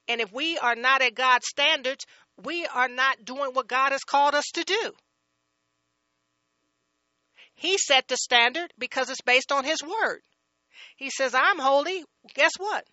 [0.07, 2.05] And if we are not at God's standards,
[2.43, 4.91] we are not doing what God has called us to do.
[7.55, 10.21] He set the standard because it's based on His word.
[10.95, 12.03] He says, I'm holy.
[12.33, 12.85] Guess what?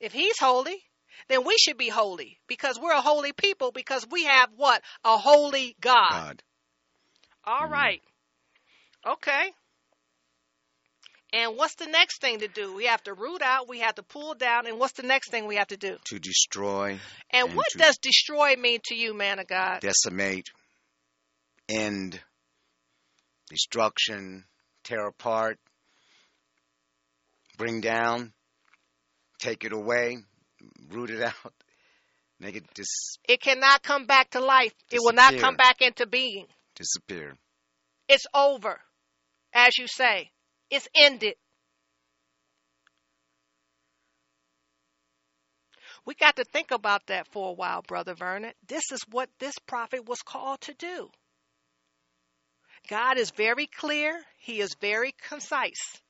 [0.00, 0.82] If He's holy,
[1.28, 4.82] then we should be holy because we're a holy people because we have what?
[5.04, 6.10] A holy God.
[6.10, 6.42] God.
[7.44, 7.70] All Mhm.
[7.72, 8.02] right.
[9.06, 9.52] Okay.
[11.32, 12.74] And what's the next thing to do?
[12.74, 15.46] We have to root out, we have to pull down, and what's the next thing
[15.46, 15.98] we have to do?
[16.04, 16.98] To destroy,
[17.30, 19.80] And, And what does destroy mean to you, man of God?
[19.80, 20.48] decimate,
[21.68, 22.20] end,
[23.48, 24.44] destruction,
[24.84, 25.58] tear apart,
[27.58, 28.32] bring down,
[29.38, 30.18] take it away,
[30.90, 31.52] root it out,
[32.40, 34.72] make it dis- It cannot come back to life.
[34.90, 36.46] It will not come back into being.
[36.74, 37.36] disappear.
[38.08, 38.80] It's over,
[39.52, 40.30] as you say.
[40.70, 41.34] It's ended.
[46.04, 48.52] We got to think about that for a while, Brother Vernon.
[48.68, 51.10] This is what this prophet was called to do.
[52.88, 56.00] God is very clear, He is very concise.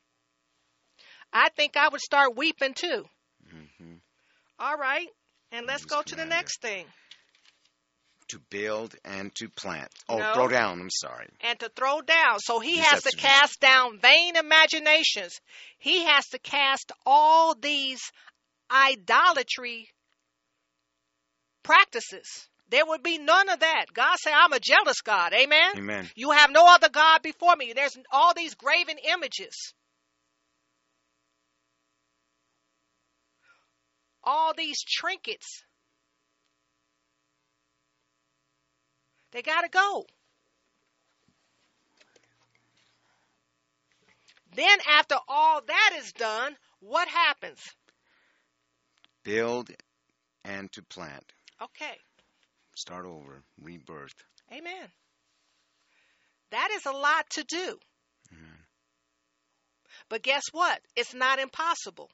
[1.32, 3.06] I think I would start weeping too.
[4.58, 5.08] All right,
[5.52, 6.86] and let's go to the next thing.
[8.30, 9.88] To build and to plant.
[10.08, 10.32] Oh, No.
[10.34, 10.80] throw down.
[10.80, 11.28] I'm sorry.
[11.42, 12.40] and to throw down.
[12.40, 15.40] So he has to cast down vain imaginations.
[15.78, 18.00] He has to cast all these
[18.70, 19.88] idolatry
[21.62, 22.48] practices.
[22.68, 23.86] There would be none of that.
[23.94, 25.32] God said, I'm a jealous God.
[25.32, 25.76] Amen.
[25.76, 26.10] Amen.
[26.16, 27.74] You have no other God before me.
[27.74, 29.72] There's all these graven images.
[34.26, 35.62] All these trinkets.
[39.30, 40.04] They got to go.
[44.54, 47.60] Then, after all that is done, what happens?
[49.22, 49.70] Build
[50.44, 51.32] and to plant.
[51.62, 51.98] Okay.
[52.74, 53.42] Start over.
[53.60, 54.14] Rebirth.
[54.52, 54.88] Amen.
[56.50, 57.78] That is a lot to do.
[58.32, 58.64] Mhm.
[60.08, 60.80] But guess what?
[60.94, 62.10] It's not impossible.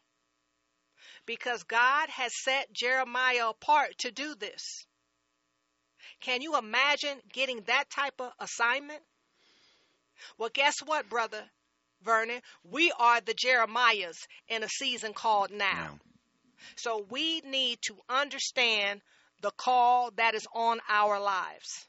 [1.27, 4.87] Because God has set Jeremiah apart to do this.
[6.21, 9.01] Can you imagine getting that type of assignment?
[10.39, 11.43] Well, guess what, brother
[12.03, 12.41] Vernon?
[12.65, 14.17] We are the Jeremiahs
[14.49, 15.73] in a season called now.
[15.73, 15.99] Now.
[16.77, 19.01] So we need to understand
[19.41, 21.87] the call that is on our lives.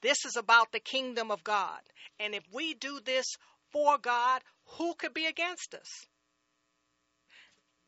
[0.00, 1.80] This is about the kingdom of God.
[2.20, 3.26] And if we do this
[3.72, 4.42] for God,
[4.78, 6.06] who could be against us?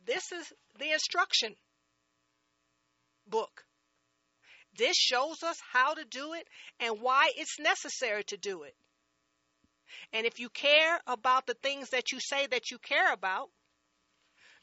[0.06, 1.54] This is the instruction
[3.28, 3.64] book.
[4.78, 6.46] This shows us how to do it
[6.80, 8.74] and why it's necessary to do it.
[10.12, 13.48] And if you care about the things that you say that you care about,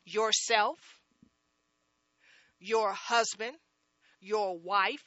[0.05, 0.77] yourself,
[2.59, 3.55] your husband,
[4.19, 5.03] your wife,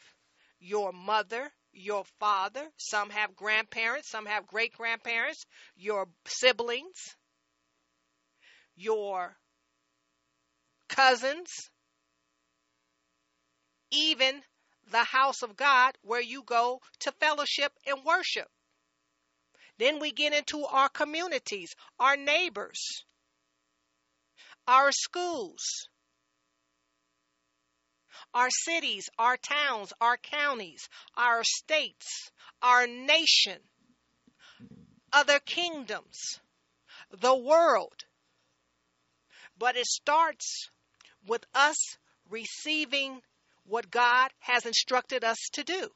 [0.59, 5.45] your mother, your father, some have grandparents, some have great grandparents,
[5.77, 7.17] your siblings,
[8.75, 9.37] your
[10.97, 11.51] cousins,
[13.91, 14.41] even
[14.91, 18.49] the house of God where you go to fellowship and worship.
[19.79, 23.05] Then we get into our communities, our neighbors,
[24.67, 25.61] our schools,
[28.33, 32.31] our cities, our towns, our counties, our states,
[32.63, 33.59] our nation,
[35.13, 36.41] other kingdoms,
[37.11, 38.05] the world.
[39.59, 40.71] But it starts
[41.27, 41.77] with us
[42.31, 43.21] receiving
[43.67, 45.89] what God has instructed us to do.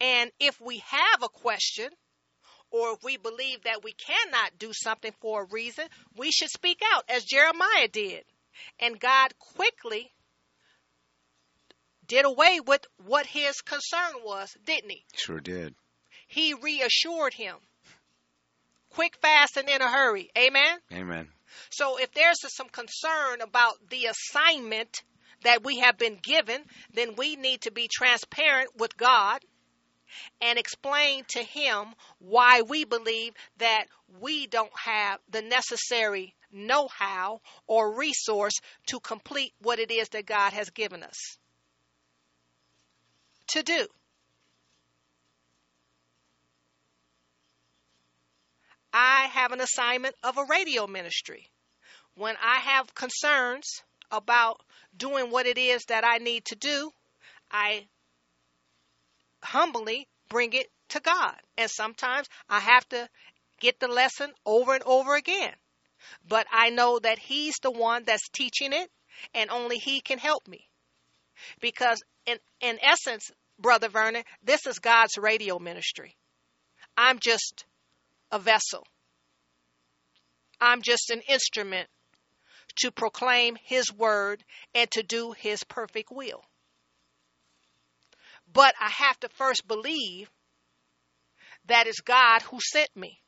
[0.00, 1.90] And if we have a question
[2.70, 6.80] or if we believe that we cannot do something for a reason, we should speak
[6.92, 8.24] out as Jeremiah did.
[8.78, 10.12] And God quickly
[12.06, 15.04] did away with what his concern was, didn't he?
[15.14, 15.74] Sure did.
[16.26, 17.56] He reassured him.
[18.98, 20.28] Quick, fast, and in a hurry.
[20.36, 20.76] Amen?
[20.92, 21.28] Amen.
[21.70, 25.04] So if there's some concern about the assignment
[25.44, 26.60] that we have been given,
[26.94, 29.40] then we need to be transparent with God
[30.40, 33.84] and explain to Him why we believe that
[34.18, 38.54] we don't have the necessary know how or resource
[38.86, 41.38] to complete what it is that God has given us
[43.50, 43.86] to do.
[48.92, 51.50] I have an assignment of a radio ministry.
[52.14, 54.60] When I have concerns about
[54.96, 56.90] doing what it is that I need to do,
[57.50, 57.86] I
[59.42, 61.36] humbly bring it to God.
[61.56, 63.08] And sometimes I have to
[63.60, 65.54] get the lesson over and over again.
[66.26, 68.90] But I know that He's the one that's teaching it,
[69.34, 70.68] and only He can help me.
[71.60, 76.16] Because, in, in essence, Brother Vernon, this is God's radio ministry.
[76.96, 77.64] I'm just
[78.30, 78.86] a vessel.
[80.60, 81.88] I'm just an instrument
[82.80, 86.42] to proclaim His word and to do His perfect will.
[88.52, 90.30] But I have to first believe
[91.66, 93.20] that it's God who sent me.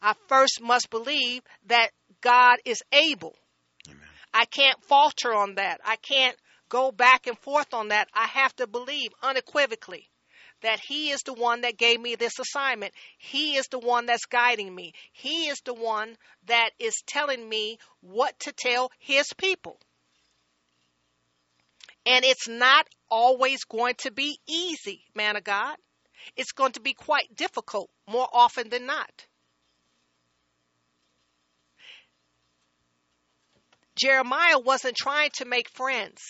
[0.00, 3.34] I first must believe that God is able.
[3.88, 4.00] Amen.
[4.34, 5.80] I can't falter on that.
[5.84, 6.36] I can't
[6.68, 8.08] go back and forth on that.
[8.12, 10.10] I have to believe unequivocally
[10.64, 12.92] that He is the one that gave me this assignment.
[13.18, 14.92] He is the one that's guiding me.
[15.12, 19.78] He is the one that is telling me what to tell His people.
[22.06, 25.76] And it's not always going to be easy, man of God.
[26.36, 29.26] It's going to be quite difficult more often than not.
[33.96, 36.20] Jeremiah wasn't trying to make friends.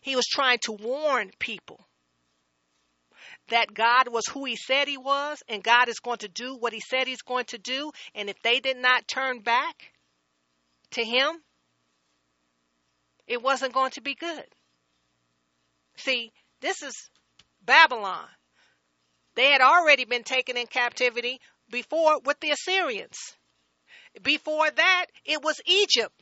[0.00, 1.84] He was trying to warn people
[3.48, 6.72] that God was who he said he was and God is going to do what
[6.72, 7.92] he said he's going to do.
[8.14, 9.92] And if they did not turn back
[10.92, 11.42] to him,
[13.26, 14.44] it wasn't going to be good.
[15.96, 17.10] See, this is
[17.64, 18.26] Babylon.
[19.34, 21.40] They had already been taken in captivity
[21.70, 23.16] before with the Assyrians.
[24.22, 26.14] Before that, it was Egypt.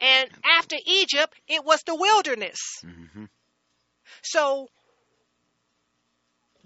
[0.00, 2.58] And after Egypt, it was the wilderness.
[2.84, 3.24] Mm-hmm.
[4.22, 4.68] So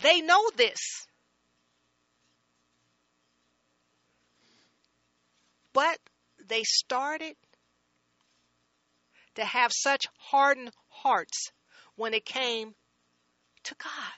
[0.03, 1.07] they know this.
[5.73, 5.99] But
[6.49, 7.37] they started
[9.37, 11.53] to have such hardened hearts
[11.97, 12.75] when it came
[13.65, 14.13] to God.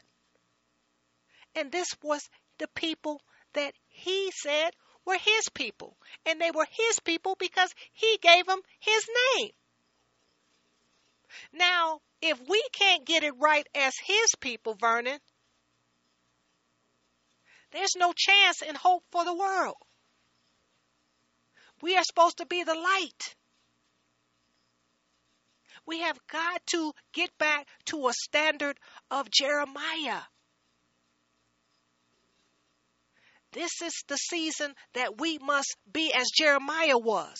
[1.55, 2.29] And this was
[2.59, 3.21] the people
[3.53, 4.71] that he said
[5.05, 5.97] were his people.
[6.25, 9.07] And they were his people because he gave them his
[9.37, 9.51] name.
[11.53, 15.19] Now, if we can't get it right as his people, Vernon,
[17.73, 19.77] there's no chance and hope for the world.
[21.81, 23.35] We are supposed to be the light.
[25.85, 28.79] We have got to get back to a standard
[29.11, 30.21] of Jeremiah.
[33.53, 37.37] This is the season that we must be as Jeremiah was.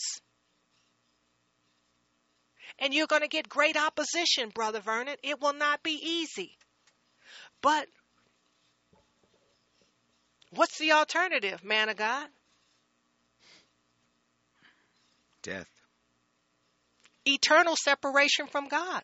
[2.79, 5.15] And you're going to get great opposition, Brother Vernon.
[5.23, 6.57] It will not be easy.
[7.61, 7.87] But
[10.55, 12.27] what's the alternative, man of God?
[15.41, 15.67] Death
[17.25, 19.03] eternal separation from God.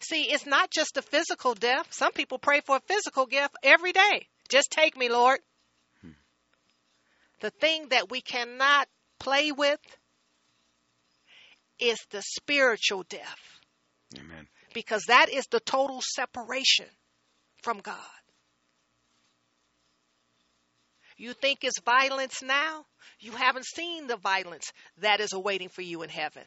[0.00, 1.86] See, it's not just a physical death.
[1.90, 4.28] Some people pray for a physical gift every day.
[4.48, 5.38] Just take me, Lord.
[6.02, 6.10] Hmm.
[7.40, 8.88] The thing that we cannot
[9.18, 9.80] play with
[11.78, 13.60] is the spiritual death.
[14.18, 14.46] Amen.
[14.74, 16.86] Because that is the total separation
[17.62, 17.96] from God.
[21.24, 22.84] You think it's violence now?
[23.18, 26.44] You haven't seen the violence that is awaiting for you in heaven.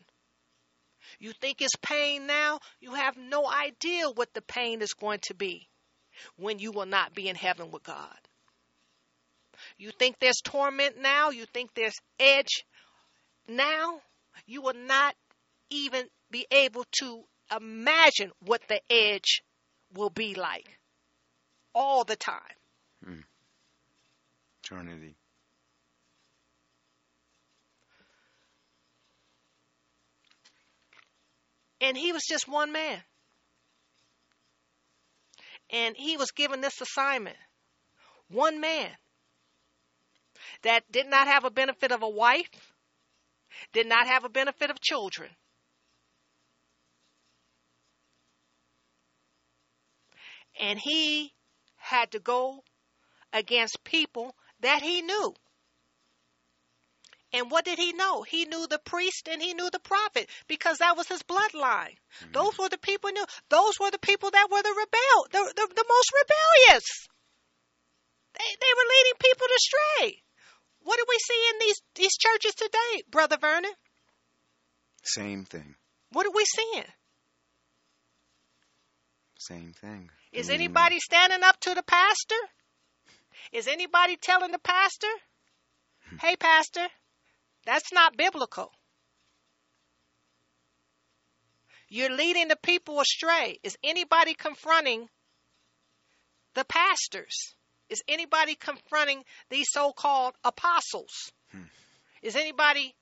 [1.17, 2.59] You think it's pain now?
[2.79, 5.67] You have no idea what the pain is going to be
[6.35, 8.19] when you will not be in heaven with God.
[9.79, 11.31] You think there's torment now?
[11.31, 12.63] You think there's edge
[13.47, 13.99] now?
[14.45, 15.15] You will not
[15.71, 19.41] even be able to imagine what the edge
[19.95, 20.69] will be like
[21.73, 22.57] all the time.
[23.03, 23.21] Hmm
[24.67, 25.15] eternity.
[31.79, 32.99] And he was just one man.
[35.69, 37.37] And he was given this assignment.
[38.29, 38.89] One man
[40.63, 42.73] that did not have a benefit of a wife,
[43.73, 45.29] did not have a benefit of children.
[50.59, 51.31] And he
[51.75, 52.63] had to go
[53.31, 55.33] against people that he knew.
[57.33, 58.23] And what did he know?
[58.23, 61.97] He knew the priest and he knew the prophet because that was his bloodline.
[62.23, 62.31] Mm-hmm.
[62.31, 63.25] Those were the people knew.
[63.49, 66.85] Those were the people that were the rebel, the, the, the most rebellious.
[68.33, 70.23] They, they were leading people astray.
[70.83, 73.73] What do we see in these, these churches today, Brother Vernon?
[75.03, 75.75] Same thing.
[76.11, 76.85] What are we seeing?
[79.37, 80.09] Same thing.
[80.31, 82.35] Is anybody standing up to the pastor?
[83.51, 85.07] Is anybody telling the pastor,
[86.21, 86.87] hey, pastor,
[87.65, 88.71] that's not biblical?
[91.89, 93.59] You're leading the people astray.
[93.63, 95.07] Is anybody confronting
[96.53, 97.55] the pastors?
[97.89, 101.31] Is anybody confronting these so called apostles?
[101.51, 101.63] Hmm.
[102.21, 102.93] Is anybody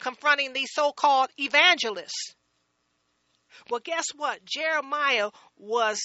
[0.00, 2.34] confronting these so called evangelists?
[3.70, 4.44] Well, guess what?
[4.44, 6.00] Jeremiah was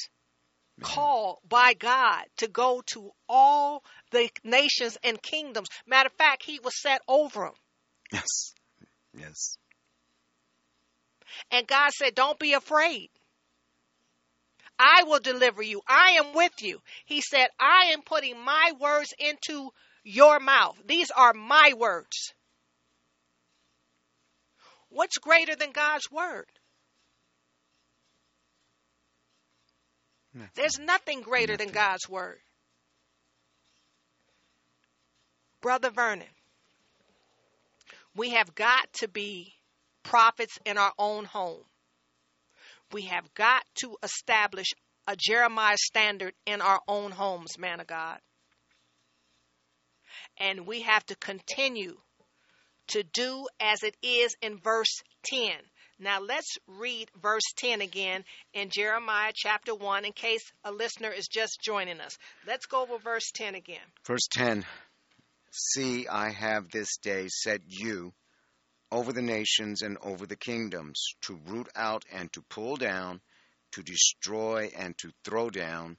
[0.82, 5.70] called by God to go to all the nations and kingdoms.
[5.86, 7.54] Matter of fact, he was set over them.
[8.12, 8.54] Yes.
[9.18, 9.58] Yes.
[11.52, 13.10] And God said, Don't be afraid.
[14.80, 15.82] I will deliver you.
[15.88, 16.82] I am with you.
[17.06, 19.72] He said, I am putting my words into
[20.04, 20.78] your mouth.
[20.86, 22.34] These are my words.
[24.90, 26.46] What's greater than God's word?
[30.56, 31.68] There's nothing greater nothing.
[31.68, 32.40] than God's word.
[35.62, 36.28] Brother Vernon,
[38.16, 39.54] we have got to be
[40.04, 41.64] prophets in our own home.
[42.92, 44.68] We have got to establish
[45.08, 48.20] a Jeremiah standard in our own homes, man of God.
[50.40, 51.98] And we have to continue
[52.90, 55.50] to do as it is in verse 10.
[56.00, 58.24] Now let's read verse 10 again
[58.54, 62.18] in Jeremiah chapter 1 in case a listener is just joining us.
[62.46, 63.82] Let's go over verse 10 again.
[64.06, 64.64] Verse 10
[65.50, 68.14] See, I have this day set you
[68.92, 73.20] over the nations and over the kingdoms to root out and to pull down,
[73.72, 75.98] to destroy and to throw down,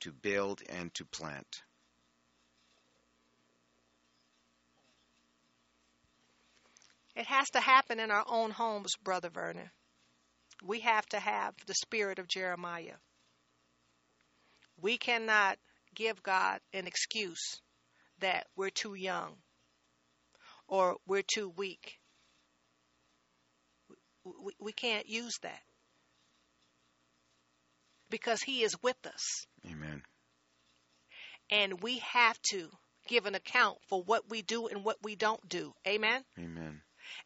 [0.00, 1.62] to build and to plant.
[7.16, 9.70] It has to happen in our own homes, Brother Vernon.
[10.62, 12.96] We have to have the spirit of Jeremiah.
[14.82, 15.58] We cannot
[15.94, 17.62] give God an excuse
[18.20, 19.32] that we're too young
[20.68, 21.98] or we're too weak.
[24.24, 25.62] We, we can't use that
[28.10, 29.46] because He is with us.
[29.66, 30.02] Amen.
[31.50, 32.68] And we have to
[33.08, 35.72] give an account for what we do and what we don't do.
[35.86, 36.22] Amen.
[36.38, 36.82] Amen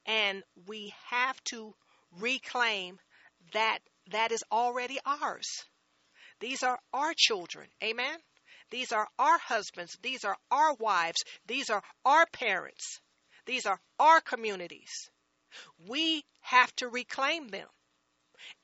[0.07, 1.75] and we have to
[2.19, 2.99] reclaim
[3.53, 3.79] that
[4.11, 5.65] that is already ours.
[6.41, 7.69] These are our children.
[7.83, 8.19] Amen.
[8.71, 9.99] These are our husbands.
[10.03, 11.23] These are our wives.
[11.47, 13.01] These are our parents.
[13.47, 15.11] These are our communities.
[15.89, 17.67] We have to reclaim them.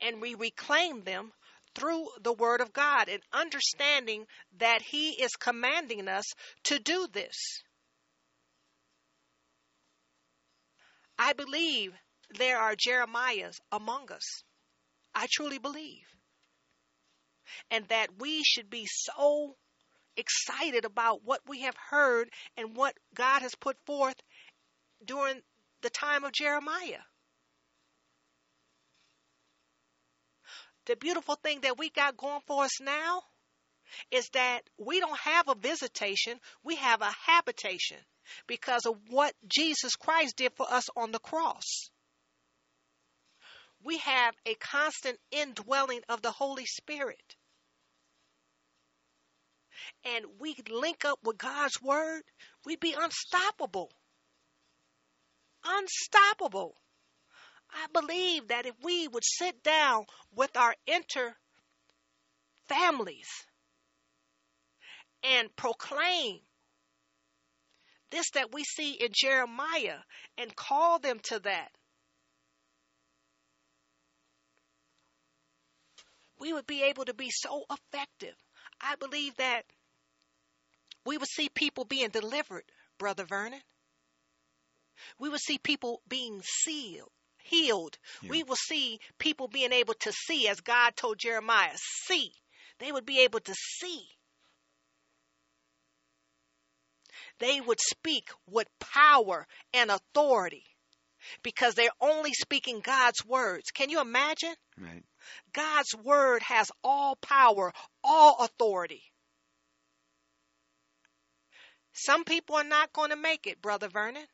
[0.01, 1.31] And we reclaim them
[1.75, 4.25] through the Word of God and understanding
[4.57, 6.25] that He is commanding us
[6.63, 7.35] to do this.
[11.17, 11.93] I believe
[12.37, 14.43] there are Jeremiahs among us.
[15.15, 16.05] I truly believe.
[17.71, 19.55] And that we should be so
[20.15, 24.15] excited about what we have heard and what God has put forth
[25.03, 25.41] during
[25.81, 27.01] the time of Jeremiah.
[30.85, 33.21] The beautiful thing that we got going for us now
[34.11, 37.97] is that we don't have a visitation, we have a habitation
[38.47, 41.89] because of what Jesus Christ did for us on the cross.
[43.83, 47.35] We have a constant indwelling of the Holy Spirit.
[50.03, 52.23] And we link up with God's Word,
[52.65, 53.91] we'd be unstoppable.
[55.63, 56.75] Unstoppable.
[57.71, 61.35] I believe that if we would sit down with our inter
[62.67, 63.27] families
[65.23, 66.39] and proclaim
[68.11, 69.99] this that we see in Jeremiah
[70.37, 71.71] and call them to that.
[76.39, 78.35] We would be able to be so effective.
[78.79, 79.63] I believe that
[81.05, 82.63] we would see people being delivered,
[82.99, 83.61] Brother Vernon.
[85.19, 87.97] We would see people being sealed, healed.
[88.21, 88.29] Yeah.
[88.29, 92.33] We will see people being able to see, as God told Jeremiah, see
[92.79, 94.07] They would be able to see.
[97.39, 100.63] They would speak with power and authority
[101.43, 103.71] because they're only speaking God's words.
[103.71, 104.53] Can you imagine?
[104.79, 105.03] Right.
[105.53, 107.73] God's word has all power,
[108.03, 109.03] all authority.
[111.93, 114.25] Some people are not going to make it, Brother Vernon.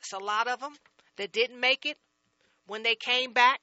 [0.00, 0.74] It's a lot of them
[1.16, 1.96] that didn't make it
[2.66, 3.60] when they came back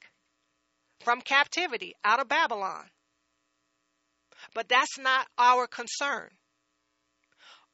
[1.04, 2.90] from captivity out of Babylon.
[4.54, 6.30] But that's not our concern.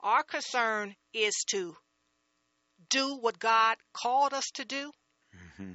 [0.02, 1.76] Our concern is to
[2.90, 4.92] do what God called us to do
[5.36, 5.74] Mm-hmm.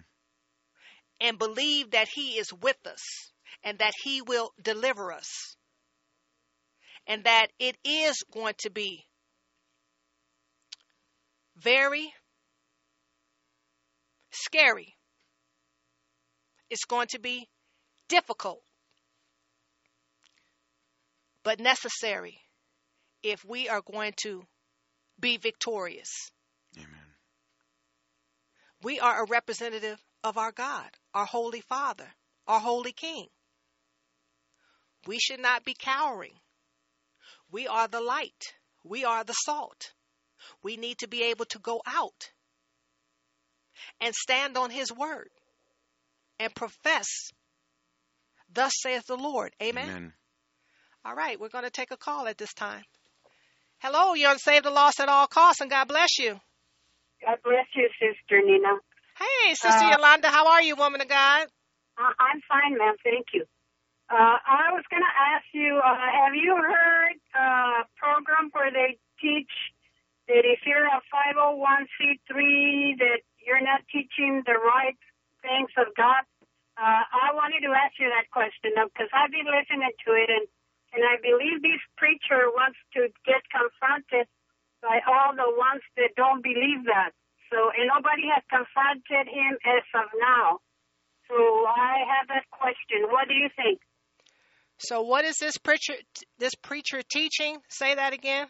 [1.20, 3.02] and believe that He is with us
[3.62, 5.56] and that He will deliver us
[7.06, 9.04] and that it is going to be
[11.56, 12.12] very
[14.30, 14.96] scary.
[16.70, 17.48] It's going to be
[18.08, 18.62] difficult,
[21.44, 22.40] but necessary
[23.22, 24.42] if we are going to
[25.20, 26.30] be victorious.
[26.76, 26.88] Amen.
[28.82, 32.08] We are a representative of our God, our Holy Father,
[32.46, 33.26] our Holy King.
[35.06, 36.34] We should not be cowering.
[37.50, 38.54] We are the light.
[38.84, 39.92] We are the salt.
[40.62, 42.30] We need to be able to go out
[44.00, 45.30] and stand on His word
[46.38, 47.06] and profess,
[48.52, 49.54] Thus saith the Lord.
[49.62, 49.88] Amen.
[49.88, 50.12] Amen.
[51.04, 52.82] All right, we're going to take a call at this time.
[53.78, 56.38] Hello, you're on Save the Lost at All Costs, and God bless you.
[57.26, 58.78] God bless you, Sister Nina.
[59.18, 61.48] Hey, Sister Uh, Yolanda, how are you, woman of God?
[61.98, 62.94] Uh, I'm fine, ma'am.
[63.02, 63.44] Thank you.
[64.10, 68.98] Uh, I was going to ask you, uh, have you heard a program where they
[69.20, 69.50] teach
[70.28, 74.98] that if you're a 501c3 that you're not teaching the right
[75.42, 76.22] things of God?
[76.78, 80.46] Uh, I wanted to ask you that question because I've been listening to it and,
[80.92, 84.28] and I believe this preacher wants to get confronted
[84.84, 87.16] by all the ones that don't believe that.
[87.48, 90.60] So, and nobody has confronted him as of now.
[91.28, 93.08] So I have that question.
[93.08, 93.80] What do you think?
[94.78, 95.94] So, what is this preacher?
[96.38, 97.58] This preacher teaching?
[97.68, 98.48] Say that again.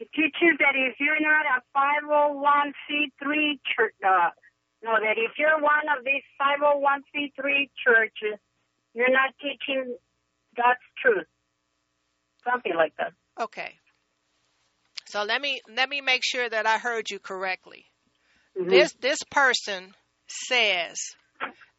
[0.00, 4.30] It teaches that if you're not a 501c3 church, uh,
[4.82, 8.38] no, that if you're one of these 501c3 churches,
[8.94, 9.96] you're not teaching
[10.56, 11.26] God's truth.
[12.44, 13.12] Something like that.
[13.40, 13.78] Okay.
[15.06, 17.86] So let me let me make sure that I heard you correctly.
[18.56, 18.70] Mhm.
[18.70, 19.94] This this person
[20.26, 20.98] says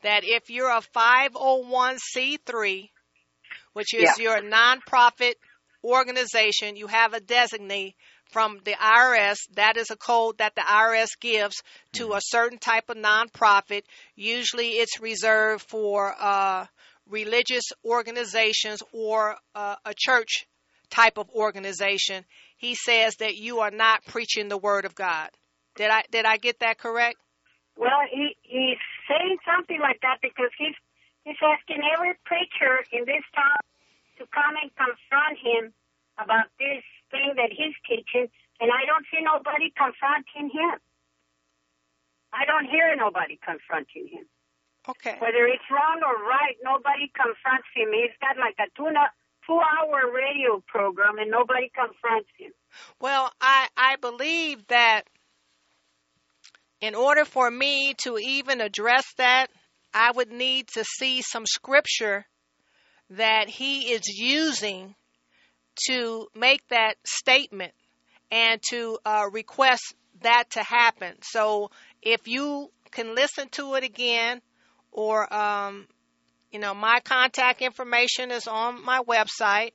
[0.04, 2.92] that if you're a 501c3,
[3.74, 4.24] which is Yeah.
[4.24, 5.36] your nonprofit
[5.84, 7.96] organization, you have a designee
[8.32, 9.38] from the IRS.
[9.54, 11.62] That is a code that the IRS gives
[11.94, 13.84] to a certain type of nonprofit.
[14.16, 16.66] Usually, it's reserved for uh,
[17.08, 20.48] religious organizations or uh, a church
[20.90, 22.26] type of organization.
[22.58, 25.30] He says that you are not preaching the word of God.
[25.76, 27.18] Did I did I get that correct?
[27.78, 30.76] Well, he he's saying something like that because he's
[31.24, 33.60] he's asking every preacher in this town
[34.20, 35.74] to come and confront him
[36.18, 38.32] about this thing that he's teaching,
[38.64, 40.80] and I don't see nobody confronting him.
[42.32, 44.26] I don't hear nobody confronting him.
[44.88, 45.18] Okay.
[45.20, 47.90] Whether it's wrong or right, nobody confronts him.
[47.92, 48.92] He's got like a two
[49.46, 52.52] two hour radio program, and nobody confronts him.
[53.00, 55.04] Well, I I believe that
[56.82, 59.48] in order for me to even address that,
[59.94, 62.26] I would need to see some scripture
[63.12, 64.96] that he is using
[65.88, 67.74] to make that statement
[68.32, 71.14] and to uh, request that to happen.
[71.22, 71.72] So
[72.02, 74.42] if you can listen to it again,
[74.92, 75.88] or um,
[76.52, 79.72] you know, my contact information is on my website.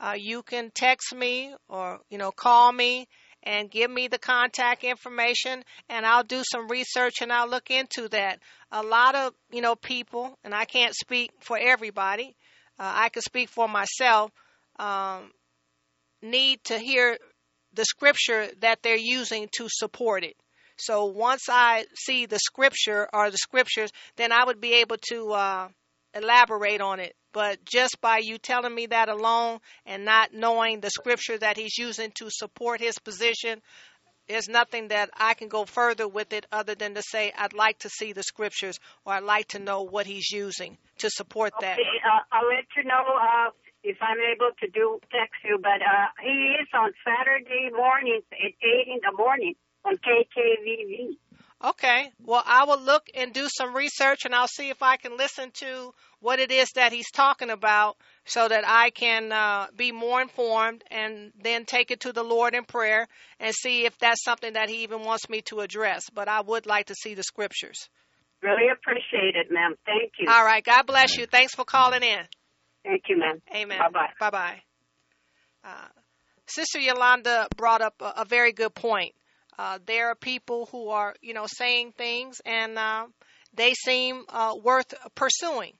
[0.00, 3.06] Uh, you can text me or you know call me
[3.44, 8.08] and give me the contact information and I'll do some research and I'll look into
[8.08, 8.40] that.
[8.72, 12.34] A lot of, you know, people, and I can't speak for everybody,
[12.78, 14.32] uh, I can speak for myself,
[14.78, 15.30] um,
[16.22, 17.18] need to hear
[17.74, 20.36] the scripture that they're using to support it.
[20.76, 25.32] So once I see the scripture or the scriptures, then I would be able to
[25.32, 25.68] uh,
[26.14, 27.14] elaborate on it.
[27.32, 31.76] But just by you telling me that alone and not knowing the scripture that he's
[31.76, 33.60] using to support his position,
[34.28, 37.80] there's nothing that I can go further with it other than to say I'd like
[37.80, 41.74] to see the scriptures or I'd like to know what he's using to support that.
[41.74, 43.50] Okay, uh, I'll let you know uh,
[43.82, 45.58] if I'm able to do text you.
[45.60, 49.54] But uh, he is on Saturday mornings at eight in the morning
[49.84, 51.16] on KKVV.
[51.62, 52.10] Okay.
[52.18, 55.50] Well, I will look and do some research and I'll see if I can listen
[55.60, 57.96] to what it is that he's talking about
[58.26, 62.54] so that I can uh, be more informed and then take it to the Lord
[62.54, 63.06] in prayer
[63.40, 66.04] and see if that's something that he even wants me to address.
[66.12, 67.88] But I would like to see the scriptures.
[68.42, 69.74] Really appreciate it, ma'am.
[69.86, 70.28] Thank you.
[70.30, 70.62] All right.
[70.62, 71.26] God bless you.
[71.26, 72.20] Thanks for calling in.
[72.84, 73.40] Thank you, ma'am.
[73.54, 73.78] Amen.
[73.78, 74.10] Bye bye.
[74.20, 74.62] Bye bye.
[75.64, 75.88] Uh,
[76.46, 79.14] Sister Yolanda brought up a, a very good point.
[79.58, 83.06] Uh, there are people who are, you know, saying things and uh,
[83.54, 85.72] they seem uh, worth pursuing.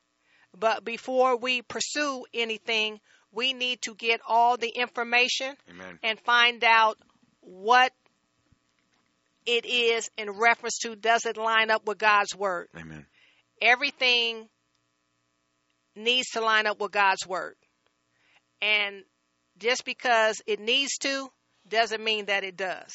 [0.56, 3.00] But before we pursue anything,
[3.32, 5.98] we need to get all the information Amen.
[6.02, 6.96] and find out
[7.40, 7.92] what
[9.46, 12.68] it is in reference to does it line up with God's word.
[12.78, 13.06] Amen.
[13.60, 14.48] Everything
[15.96, 17.56] needs to line up with God's word.
[18.62, 19.02] And
[19.58, 21.28] just because it needs to
[21.68, 22.92] doesn't mean that it does.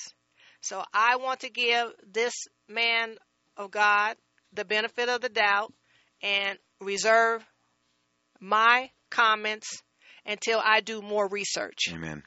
[0.61, 2.33] So I want to give this
[2.67, 3.15] man
[3.57, 4.15] of God
[4.53, 5.73] the benefit of the doubt
[6.21, 7.45] and reserve
[8.39, 9.81] my comments
[10.25, 11.89] until I do more research.
[11.93, 12.23] Amen.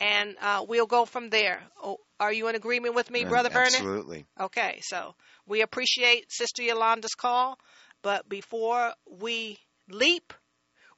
[0.00, 1.62] And uh, we'll go from there.
[1.82, 3.66] Oh, are you in agreement with me, Uh, Brother Vernon?
[3.74, 4.26] Absolutely.
[4.40, 5.14] Okay, so
[5.46, 7.58] we appreciate Sister Yolanda's call,
[8.02, 10.32] but before we leap,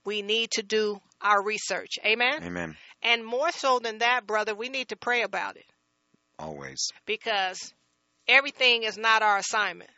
[0.04, 1.98] we need to do our research.
[2.04, 2.42] Amen?
[2.42, 2.76] Amen.
[3.02, 5.66] And more so than that, brother, we need to pray about it
[6.38, 6.88] Always.
[7.06, 7.72] because
[8.26, 9.90] everything is not our assignment.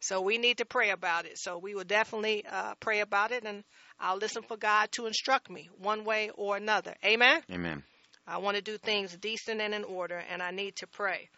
[0.00, 1.38] So we need to pray about it.
[1.38, 3.64] So we will definitely uh, pray about it, and
[3.98, 6.94] I'll listen for God to instruct me one way or another.
[7.04, 7.40] Amen?
[7.50, 7.82] Amen.
[8.26, 11.28] I want to do things decent and in order, and I need to pray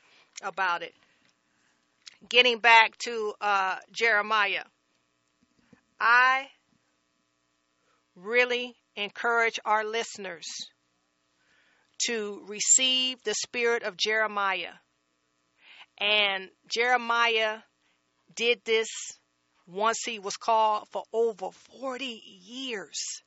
[0.42, 0.92] about it.
[2.28, 4.64] Getting back to uh, Jeremiah,
[6.00, 6.48] I
[8.16, 10.46] really encourage our listeners
[12.06, 14.74] to receive the spirit of Jeremiah.
[15.98, 17.58] And Jeremiah
[18.34, 18.88] did this
[19.66, 23.22] once he was called for over 40 years.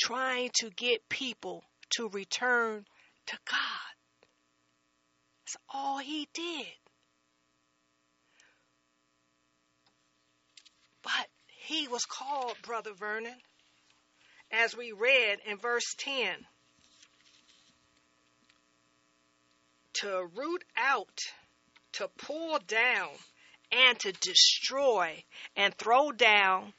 [0.00, 2.84] trying to get people to return
[3.26, 3.92] to God.
[5.44, 6.66] That's all he did.
[11.02, 13.36] But he was called, Brother Vernon,
[14.52, 16.28] as we read in verse 10,
[19.94, 21.18] to root out,
[21.92, 23.08] to pull down,
[23.72, 25.22] and to destroy
[25.56, 26.72] and throw down,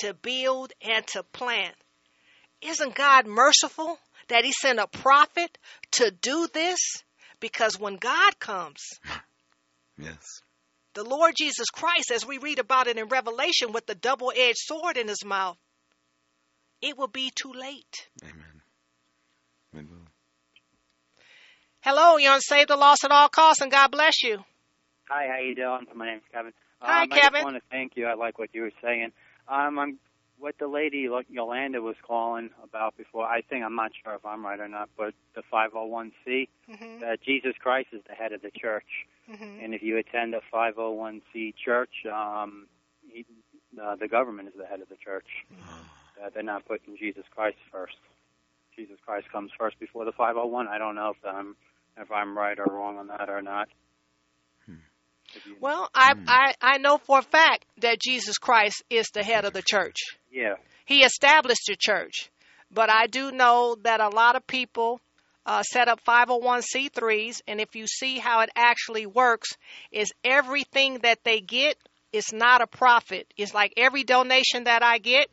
[0.00, 1.74] to build and to plant.
[2.60, 3.98] Isn't God merciful
[4.28, 5.56] that He sent a prophet
[5.92, 6.78] to do this?
[7.40, 8.78] Because when God comes,
[9.98, 10.42] Yes.
[10.94, 14.58] the Lord Jesus Christ, as we read about it in Revelation with the double edged
[14.58, 15.58] sword in his mouth,
[16.82, 18.08] it will be too late.
[18.22, 18.62] Amen.
[19.72, 20.08] We will.
[21.80, 24.38] Hello, you're on Save the Lost at All Costs, and God bless you.
[25.08, 25.86] Hi, how you doing?
[25.94, 26.52] My name's Kevin.
[26.80, 28.06] Hi, um, I just want to thank you.
[28.06, 29.12] I like what you were saying.
[29.48, 29.98] Um, I'm
[30.38, 33.24] what the lady Yolanda was calling about before.
[33.24, 37.18] I think I'm not sure if I'm right or not, but the 501c, hmm that
[37.24, 38.86] Jesus Christ is the head of the church,
[39.28, 42.66] hmm and if you attend a 501c church, um,
[43.08, 43.24] he,
[43.80, 45.26] uh, the government is the head of the church.
[46.22, 47.96] Uh, they're not putting Jesus Christ first.
[48.76, 50.68] Jesus Christ comes first before the 501.
[50.68, 51.56] I don't know if I'm
[51.98, 53.68] if I'm right or wrong on that or not.
[55.34, 59.22] If you- Well, I, I, I know for a fact that Jesus Christ is the
[59.22, 59.96] head of the church.
[60.30, 60.54] yeah.
[60.84, 62.30] He established the church.
[62.70, 65.00] But I do know that a lot of people
[65.44, 69.50] uh, set up 501c3s, and if you see how it actually works,
[69.90, 71.76] is everything that they get
[72.12, 73.26] is not a profit.
[73.36, 75.28] It's like every donation that I get,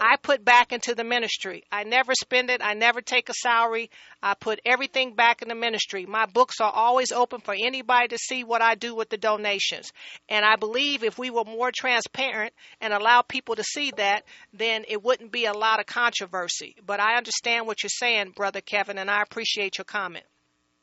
[0.00, 1.64] I put back into the ministry.
[1.72, 2.60] I never spend it.
[2.62, 3.90] I never take a salary.
[4.22, 6.06] I put everything back in the ministry.
[6.06, 9.92] My books are always open for anybody to see what I do with the donations.
[10.28, 14.84] And I believe if we were more transparent and allow people to see that, then
[14.88, 16.76] it wouldn't be a lot of controversy.
[16.86, 20.24] But I understand what you're saying, Brother Kevin, and I appreciate your comment.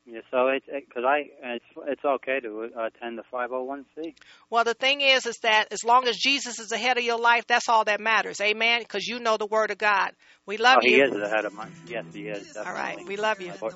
[0.08, 4.14] Yeah, so it's because I it's it's okay to uh, attend the 501c.
[4.52, 7.48] Well, the thing is, is that as long as Jesus is ahead of your life,
[7.48, 8.40] that's all that matters.
[8.40, 8.82] Amen.
[8.82, 10.12] Because you know the Word of God.
[10.46, 11.06] We love oh, he you.
[11.06, 11.74] is the head of mine.
[11.88, 12.46] Yes, he is.
[12.54, 12.70] Definitely.
[12.70, 13.08] All right.
[13.08, 13.52] We love you.
[13.60, 13.74] Lord,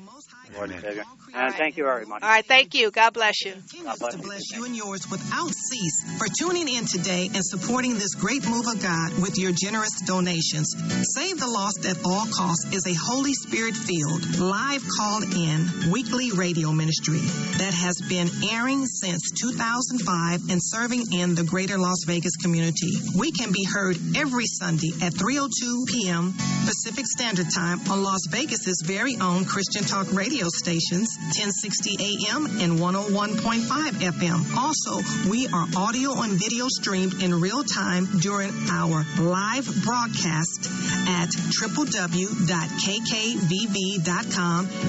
[0.54, 0.82] Lord and Amen.
[0.82, 1.04] Savior.
[1.34, 2.22] All And thank you very much.
[2.22, 2.46] All right.
[2.46, 2.92] Thank you.
[2.92, 3.54] God bless you.
[3.54, 7.96] continues bless to bless you and yours without cease for tuning in today and supporting
[7.96, 10.76] this great move of God with your generous donations.
[11.16, 16.19] Save the Lost at All Costs is a Holy Spirit filled, live called in, weekly
[16.20, 22.04] weekly radio ministry that has been airing since 2005 and serving in the greater Las
[22.06, 22.92] Vegas community.
[23.18, 26.34] We can be heard every Sunday at 3:02 p.m.
[26.66, 31.08] Pacific Standard Time on Las Vegas's very own Christian Talk radio stations,
[31.40, 34.56] 1060 AM and 101.5 FM.
[34.58, 40.68] Also, we are audio and video streamed in real time during our live broadcast
[41.08, 41.30] at
[41.62, 42.30] www.kkvv.com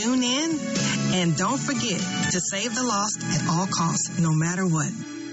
[0.00, 0.58] tune in,
[1.14, 2.00] and don't forget
[2.32, 5.15] to save the lost at all costs, no matter what.